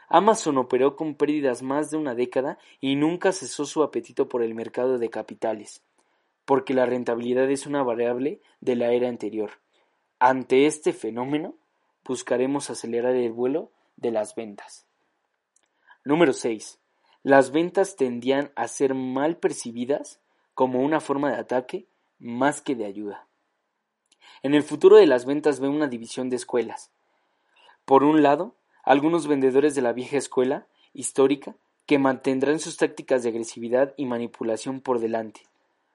Amazon 0.09 0.59
operó 0.59 0.97
con 0.97 1.15
pérdidas 1.15 1.63
más 1.63 1.91
de 1.91 1.97
una 1.97 2.15
década 2.15 2.59
y 2.81 2.97
nunca 2.97 3.33
cesó 3.33 3.65
su 3.65 3.83
apetito 3.83 4.29
por 4.29 4.43
el 4.43 4.55
mercado 4.55 4.99
de 4.99 5.09
capitales, 5.09 5.83
porque 6.45 6.75
la 6.75 6.87
rentabilidad 6.87 7.51
es 7.51 7.67
una 7.67 7.83
variable 7.83 8.41
de 8.61 8.77
la 8.77 8.93
era 8.93 9.09
anterior. 9.09 9.53
Ante 10.19 10.67
este 10.67 10.93
fenómeno, 10.93 11.55
buscaremos 12.05 12.71
acelerar 12.71 13.15
el 13.15 13.33
vuelo 13.33 13.71
de 13.97 14.11
las 14.11 14.35
ventas. 14.35 14.90
Número 16.11 16.33
6. 16.33 16.81
Las 17.23 17.53
ventas 17.53 17.95
tendían 17.95 18.51
a 18.57 18.67
ser 18.67 18.95
mal 18.95 19.37
percibidas 19.37 20.19
como 20.55 20.81
una 20.81 20.99
forma 20.99 21.31
de 21.31 21.37
ataque 21.37 21.87
más 22.19 22.61
que 22.61 22.75
de 22.75 22.85
ayuda. 22.85 23.29
En 24.43 24.55
el 24.55 24.65
futuro 24.65 24.97
de 24.97 25.07
las 25.07 25.25
ventas 25.25 25.61
veo 25.61 25.71
una 25.71 25.87
división 25.87 26.29
de 26.29 26.35
escuelas. 26.35 26.91
Por 27.85 28.03
un 28.03 28.25
lado, 28.25 28.57
algunos 28.83 29.29
vendedores 29.29 29.77
de 29.77 29.83
la 29.83 29.93
vieja 29.93 30.17
escuela, 30.17 30.67
histórica, 30.93 31.55
que 31.87 32.01
mantendrán 32.01 32.59
sus 32.59 32.77
tácticas 32.77 33.23
de 33.23 33.29
agresividad 33.29 33.95
y 33.97 34.05
manipulación 34.05 34.81
por 34.81 34.99
delante. 34.99 35.43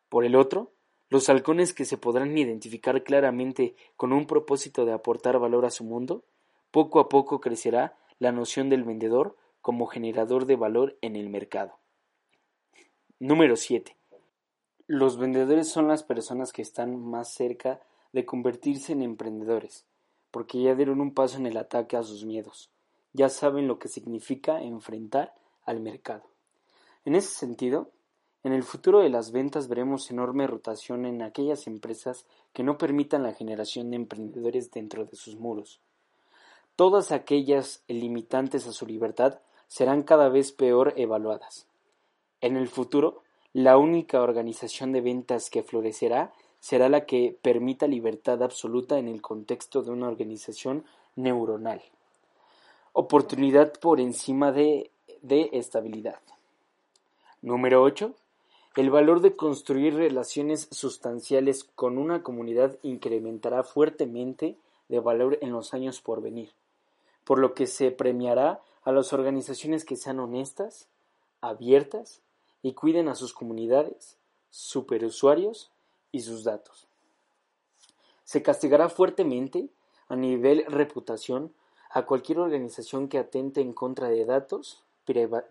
Por 0.08 0.24
el 0.24 0.38
otro, 0.38 0.72
los 1.10 1.28
halcones 1.28 1.74
que 1.74 1.84
se 1.84 1.98
podrán 1.98 2.38
identificar 2.38 3.04
claramente 3.04 3.76
con 3.98 4.14
un 4.14 4.28
propósito 4.28 4.86
de 4.86 4.94
aportar 4.94 5.40
valor 5.40 5.66
a 5.66 5.72
su 5.72 5.84
mundo, 5.84 6.24
poco 6.72 7.02
a 7.02 7.10
poco 7.10 7.42
crecerá 7.42 7.98
la 8.18 8.32
noción 8.32 8.70
del 8.70 8.86
vendedor 8.86 9.36
como 9.66 9.88
generador 9.88 10.46
de 10.46 10.56
valor 10.56 10.96
en 11.02 11.16
el 11.16 11.28
mercado. 11.28 11.80
Número 13.18 13.56
7. 13.56 13.98
Los 14.86 15.18
vendedores 15.18 15.70
son 15.70 15.88
las 15.88 16.04
personas 16.04 16.54
que 16.54 16.62
están 16.62 17.04
más 17.04 17.34
cerca 17.34 17.82
de 18.14 18.28
convertirse 18.28 18.94
en 18.94 19.02
emprendedores, 19.02 19.88
porque 20.30 20.62
ya 20.62 20.76
dieron 20.76 21.02
un 21.02 21.16
paso 21.16 21.38
en 21.38 21.48
el 21.48 21.58
ataque 21.58 21.98
a 21.98 22.04
sus 22.04 22.26
miedos, 22.26 22.70
ya 23.12 23.28
saben 23.28 23.68
lo 23.68 23.80
que 23.80 23.88
significa 23.88 24.62
enfrentar 24.62 25.34
al 25.64 25.80
mercado. 25.80 26.30
En 27.04 27.16
ese 27.16 27.30
sentido, 27.30 27.90
en 28.44 28.54
el 28.54 28.62
futuro 28.62 29.00
de 29.00 29.10
las 29.10 29.32
ventas 29.32 29.68
veremos 29.68 30.12
enorme 30.12 30.46
rotación 30.46 31.08
en 31.08 31.24
aquellas 31.24 31.66
empresas 31.66 32.28
que 32.54 32.62
no 32.62 32.78
permitan 32.78 33.24
la 33.24 33.34
generación 33.34 33.90
de 33.90 33.96
emprendedores 33.96 34.70
dentro 34.70 35.06
de 35.06 35.16
sus 35.16 35.38
muros. 35.38 35.82
Todas 36.76 37.12
aquellas 37.12 37.84
limitantes 37.88 38.68
a 38.68 38.72
su 38.72 38.86
libertad 38.86 39.40
serán 39.68 40.04
cada 40.04 40.30
vez 40.30 40.52
peor 40.52 40.94
evaluadas. 40.96 41.68
En 42.42 42.58
el 42.58 42.68
futuro, 42.68 43.24
la 43.54 43.78
única 43.78 44.22
organización 44.22 44.92
de 44.92 45.02
ventas 45.02 45.50
que 45.50 45.64
florecerá 45.64 46.34
será 46.60 46.90
la 46.90 47.06
que 47.06 47.38
permita 47.42 47.88
libertad 47.88 48.42
absoluta 48.44 48.98
en 48.98 49.08
el 49.08 49.22
contexto 49.22 49.82
de 49.84 49.92
una 49.92 50.08
organización 50.08 50.84
neuronal. 51.16 51.82
Oportunidad 52.94 53.74
por 53.80 54.00
encima 54.00 54.52
de, 54.52 54.92
de 55.22 55.50
estabilidad. 55.54 56.20
Número 57.42 57.84
8. 57.84 58.14
El 58.76 58.90
valor 58.90 59.22
de 59.22 59.36
construir 59.36 59.96
relaciones 59.96 60.68
sustanciales 60.72 61.64
con 61.64 61.98
una 61.98 62.24
comunidad 62.24 62.78
incrementará 62.84 63.64
fuertemente 63.64 64.58
de 64.90 65.00
valor 65.00 65.38
en 65.42 65.52
los 65.52 65.74
años 65.74 66.02
por 66.02 66.22
venir, 66.22 66.52
por 67.24 67.40
lo 67.40 67.54
que 67.54 67.68
se 67.68 67.92
premiará 67.92 68.62
a 68.86 68.92
las 68.92 69.12
organizaciones 69.14 69.84
que 69.84 69.98
sean 69.98 70.20
honestas, 70.20 70.88
abiertas 71.42 72.22
y 72.62 72.74
cuiden 72.74 73.10
a 73.10 73.16
sus 73.16 73.34
comunidades, 73.34 74.18
superusuarios 74.52 75.72
y 76.12 76.22
sus 76.22 76.44
datos. 76.44 76.88
Se 78.24 78.42
castigará 78.42 78.90
fuertemente, 78.90 79.70
a 80.08 80.16
nivel 80.16 80.66
reputación, 80.68 81.54
a 81.90 82.06
cualquier 82.06 82.40
organización 82.40 83.08
que 83.10 83.18
atente 83.18 83.62
en 83.62 83.74
contra 83.74 84.10
de 84.10 84.24
datos, 84.24 84.84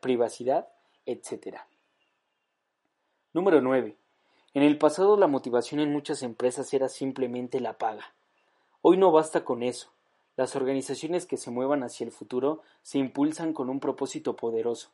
privacidad, 0.01 0.69
etc. 1.07 1.59
Número 3.33 3.61
9. 3.61 3.97
En 4.55 4.63
el 4.63 4.79
pasado 4.79 5.17
la 5.17 5.27
motivación 5.27 5.81
en 5.81 5.93
muchas 5.93 6.23
empresas 6.23 6.73
era 6.73 6.89
simplemente 6.89 7.61
la 7.61 7.79
paga. 7.79 8.15
Hoy 8.83 8.97
no 8.97 9.11
basta 9.11 9.45
con 9.45 9.63
eso. 9.63 9.94
Las 10.37 10.57
organizaciones 10.57 11.27
que 11.27 11.37
se 11.37 11.51
muevan 11.51 11.83
hacia 11.83 12.05
el 12.05 12.13
futuro 12.13 12.63
se 12.83 12.99
impulsan 12.99 13.53
con 13.53 13.71
un 13.71 13.81
propósito 13.81 14.37
poderoso, 14.37 14.91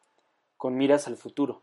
con 0.56 0.76
miras 0.76 1.06
al 1.06 1.16
futuro, 1.16 1.62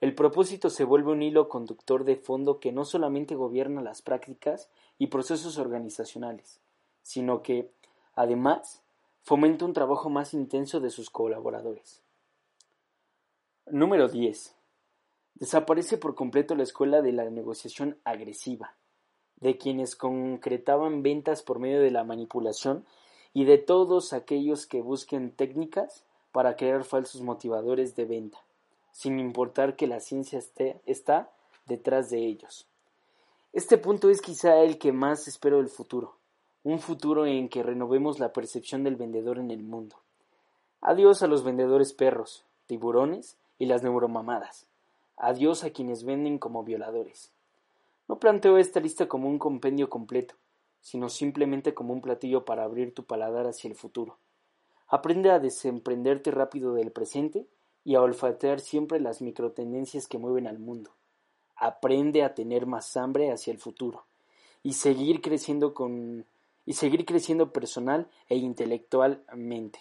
el 0.00 0.14
propósito 0.14 0.68
se 0.68 0.84
vuelve 0.84 1.12
un 1.12 1.22
hilo 1.22 1.48
conductor 1.48 2.04
de 2.04 2.16
fondo 2.16 2.60
que 2.60 2.70
no 2.70 2.84
solamente 2.84 3.34
gobierna 3.34 3.80
las 3.80 4.02
prácticas 4.02 4.68
y 4.98 5.06
procesos 5.06 5.56
organizacionales, 5.56 6.60
sino 7.02 7.42
que, 7.42 7.70
además, 8.14 8.82
fomenta 9.22 9.64
un 9.64 9.72
trabajo 9.72 10.10
más 10.10 10.34
intenso 10.34 10.80
de 10.80 10.90
sus 10.90 11.08
colaboradores. 11.08 12.02
Número 13.66 14.08
10. 14.08 14.54
Desaparece 15.36 15.96
por 15.96 16.14
completo 16.14 16.54
la 16.54 16.62
escuela 16.62 17.00
de 17.00 17.12
la 17.12 17.28
negociación 17.30 17.98
agresiva, 18.04 18.76
de 19.36 19.56
quienes 19.56 19.96
concretaban 19.96 21.02
ventas 21.02 21.42
por 21.42 21.58
medio 21.58 21.80
de 21.80 21.90
la 21.90 22.04
manipulación 22.04 22.84
y 23.36 23.44
de 23.44 23.58
todos 23.58 24.14
aquellos 24.14 24.64
que 24.64 24.80
busquen 24.80 25.30
técnicas 25.30 26.04
para 26.32 26.56
crear 26.56 26.84
falsos 26.84 27.20
motivadores 27.20 27.94
de 27.94 28.06
venta 28.06 28.38
sin 28.92 29.20
importar 29.20 29.76
que 29.76 29.86
la 29.86 30.00
ciencia 30.00 30.38
esté, 30.38 30.80
está 30.86 31.30
detrás 31.66 32.08
de 32.08 32.24
ellos. 32.24 32.66
Este 33.52 33.76
punto 33.76 34.08
es 34.08 34.22
quizá 34.22 34.62
el 34.62 34.78
que 34.78 34.90
más 34.90 35.28
espero 35.28 35.58
del 35.58 35.68
futuro, 35.68 36.14
un 36.64 36.78
futuro 36.78 37.26
en 37.26 37.50
que 37.50 37.62
renovemos 37.62 38.18
la 38.18 38.32
percepción 38.32 38.84
del 38.84 38.96
vendedor 38.96 39.38
en 39.38 39.50
el 39.50 39.62
mundo. 39.62 39.96
Adiós 40.80 41.22
a 41.22 41.26
los 41.26 41.44
vendedores 41.44 41.92
perros, 41.92 42.46
tiburones 42.64 43.36
y 43.58 43.66
las 43.66 43.82
neuromamadas. 43.82 44.66
Adiós 45.18 45.62
a 45.62 45.68
quienes 45.68 46.04
venden 46.04 46.38
como 46.38 46.64
violadores. 46.64 47.32
No 48.08 48.18
planteo 48.18 48.56
esta 48.56 48.80
lista 48.80 49.08
como 49.08 49.28
un 49.28 49.38
compendio 49.38 49.90
completo, 49.90 50.36
sino 50.86 51.08
simplemente 51.08 51.74
como 51.74 51.92
un 51.92 52.00
platillo 52.00 52.44
para 52.44 52.62
abrir 52.62 52.94
tu 52.94 53.02
paladar 53.02 53.48
hacia 53.48 53.66
el 53.66 53.74
futuro. 53.74 54.18
Aprende 54.86 55.32
a 55.32 55.40
desemprenderte 55.40 56.30
rápido 56.30 56.74
del 56.74 56.92
presente 56.92 57.48
y 57.82 57.96
a 57.96 58.02
olfatear 58.02 58.60
siempre 58.60 59.00
las 59.00 59.20
microtendencias 59.20 60.06
que 60.06 60.18
mueven 60.18 60.46
al 60.46 60.60
mundo. 60.60 60.92
Aprende 61.56 62.22
a 62.22 62.36
tener 62.36 62.66
más 62.66 62.96
hambre 62.96 63.32
hacia 63.32 63.52
el 63.52 63.58
futuro 63.58 64.04
y 64.62 64.74
seguir 64.74 65.22
creciendo 65.22 65.74
con 65.74 66.24
y 66.64 66.74
seguir 66.74 67.04
creciendo 67.04 67.52
personal 67.52 68.08
e 68.28 68.36
intelectualmente. 68.36 69.80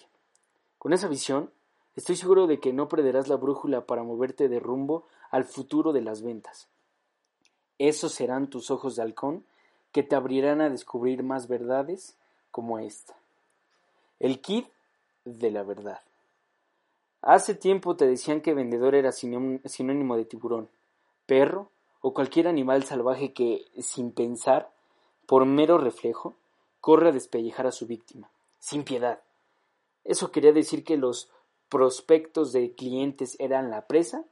Con 0.80 0.92
esa 0.92 1.08
visión, 1.08 1.52
estoy 1.96 2.16
seguro 2.16 2.48
de 2.48 2.60
que 2.60 2.74
no 2.74 2.88
perderás 2.88 3.28
la 3.28 3.36
brújula 3.36 3.86
para 3.86 4.02
moverte 4.02 4.50
de 4.50 4.60
rumbo 4.60 5.06
al 5.30 5.46
futuro 5.46 5.94
de 5.94 6.02
las 6.02 6.24
ventas. 6.24 6.68
Esos 7.78 8.12
serán 8.12 8.50
tus 8.50 8.72
ojos 8.72 8.96
de 8.96 9.04
halcón 9.04 9.46
que 9.96 10.04
te 10.04 10.18
abrirán 10.18 10.60
a 10.60 10.70
descubrir 10.70 11.24
más 11.24 11.48
verdades 11.48 12.18
como 12.52 12.80
esta. 12.80 13.16
El 14.20 14.42
kit 14.42 14.68
de 15.24 15.52
la 15.52 15.64
verdad. 15.64 16.02
Hace 17.22 17.56
tiempo 17.56 17.96
te 17.96 18.06
decían 18.06 18.42
que 18.42 18.54
vendedor 18.54 18.94
era 18.94 19.14
sinónimo 19.14 20.18
de 20.18 20.26
tiburón, 20.26 20.68
perro 21.26 21.70
o 22.02 22.14
cualquier 22.14 22.50
animal 22.50 22.84
salvaje 22.84 23.32
que, 23.32 23.68
sin 23.80 24.12
pensar, 24.12 24.70
por 25.28 25.46
mero 25.46 25.78
reflejo, 25.78 26.36
corre 26.82 27.08
a 27.08 27.14
despellejar 27.14 27.66
a 27.66 27.72
su 27.72 27.88
víctima, 27.88 28.30
sin 28.60 28.84
piedad. 28.84 29.22
Eso 30.04 30.30
quería 30.30 30.52
decir 30.52 30.84
que 30.84 30.98
los 30.98 31.30
prospectos 31.70 32.52
de 32.52 32.74
clientes 32.74 33.38
eran 33.40 33.72
la 33.72 33.88
presa 33.88 34.26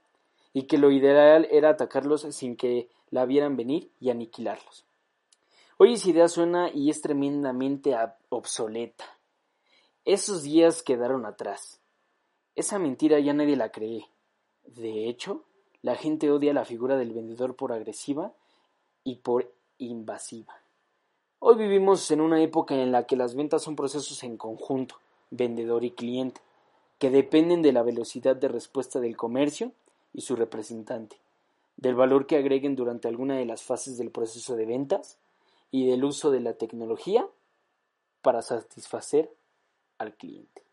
y 0.51 0.63
que 0.63 0.77
lo 0.77 0.91
ideal 0.91 1.47
era 1.51 1.69
atacarlos 1.69 2.23
sin 2.31 2.57
que 2.57 2.89
la 3.11 3.25
vieran 3.25 3.55
venir 3.55 3.89
y 4.01 4.09
aniquilarlos. 4.09 4.83
Hoy 5.85 5.95
esa 5.95 6.11
idea 6.11 6.29
suena 6.29 6.71
y 6.73 6.89
es 6.89 7.01
tremendamente 7.01 7.93
obsoleta. 8.29 9.03
Esos 10.05 10.43
días 10.43 10.81
quedaron 10.81 11.25
atrás. 11.25 11.81
Esa 12.55 12.79
mentira 12.79 13.19
ya 13.19 13.33
nadie 13.33 13.57
la 13.57 13.69
cree. 13.69 14.07
De 14.63 15.09
hecho, 15.09 15.43
la 15.81 15.95
gente 15.95 16.31
odia 16.31 16.53
la 16.53 16.63
figura 16.63 16.95
del 16.95 17.11
vendedor 17.11 17.57
por 17.57 17.73
agresiva 17.73 18.31
y 19.03 19.17
por 19.17 19.51
invasiva. 19.77 20.53
Hoy 21.39 21.57
vivimos 21.57 22.09
en 22.11 22.21
una 22.21 22.41
época 22.41 22.75
en 22.75 22.93
la 22.93 23.05
que 23.05 23.17
las 23.17 23.35
ventas 23.35 23.61
son 23.61 23.75
procesos 23.75 24.23
en 24.23 24.37
conjunto, 24.37 24.95
vendedor 25.31 25.83
y 25.83 25.91
cliente, 25.91 26.39
que 26.97 27.09
dependen 27.09 27.61
de 27.61 27.73
la 27.73 27.83
velocidad 27.83 28.37
de 28.37 28.47
respuesta 28.47 29.01
del 29.01 29.17
comercio 29.17 29.73
y 30.13 30.21
su 30.21 30.37
representante, 30.37 31.17
del 31.75 31.95
valor 31.95 32.25
que 32.25 32.37
agreguen 32.37 32.77
durante 32.77 33.09
alguna 33.09 33.35
de 33.35 33.45
las 33.45 33.63
fases 33.63 33.97
del 33.97 34.11
proceso 34.11 34.55
de 34.55 34.65
ventas 34.65 35.17
y 35.73 35.87
del 35.87 36.03
uso 36.03 36.29
de 36.29 36.39
la 36.39 36.53
tecnología 36.53 37.27
para 38.21 38.43
satisfacer 38.43 39.35
al 39.97 40.15
cliente. 40.15 40.63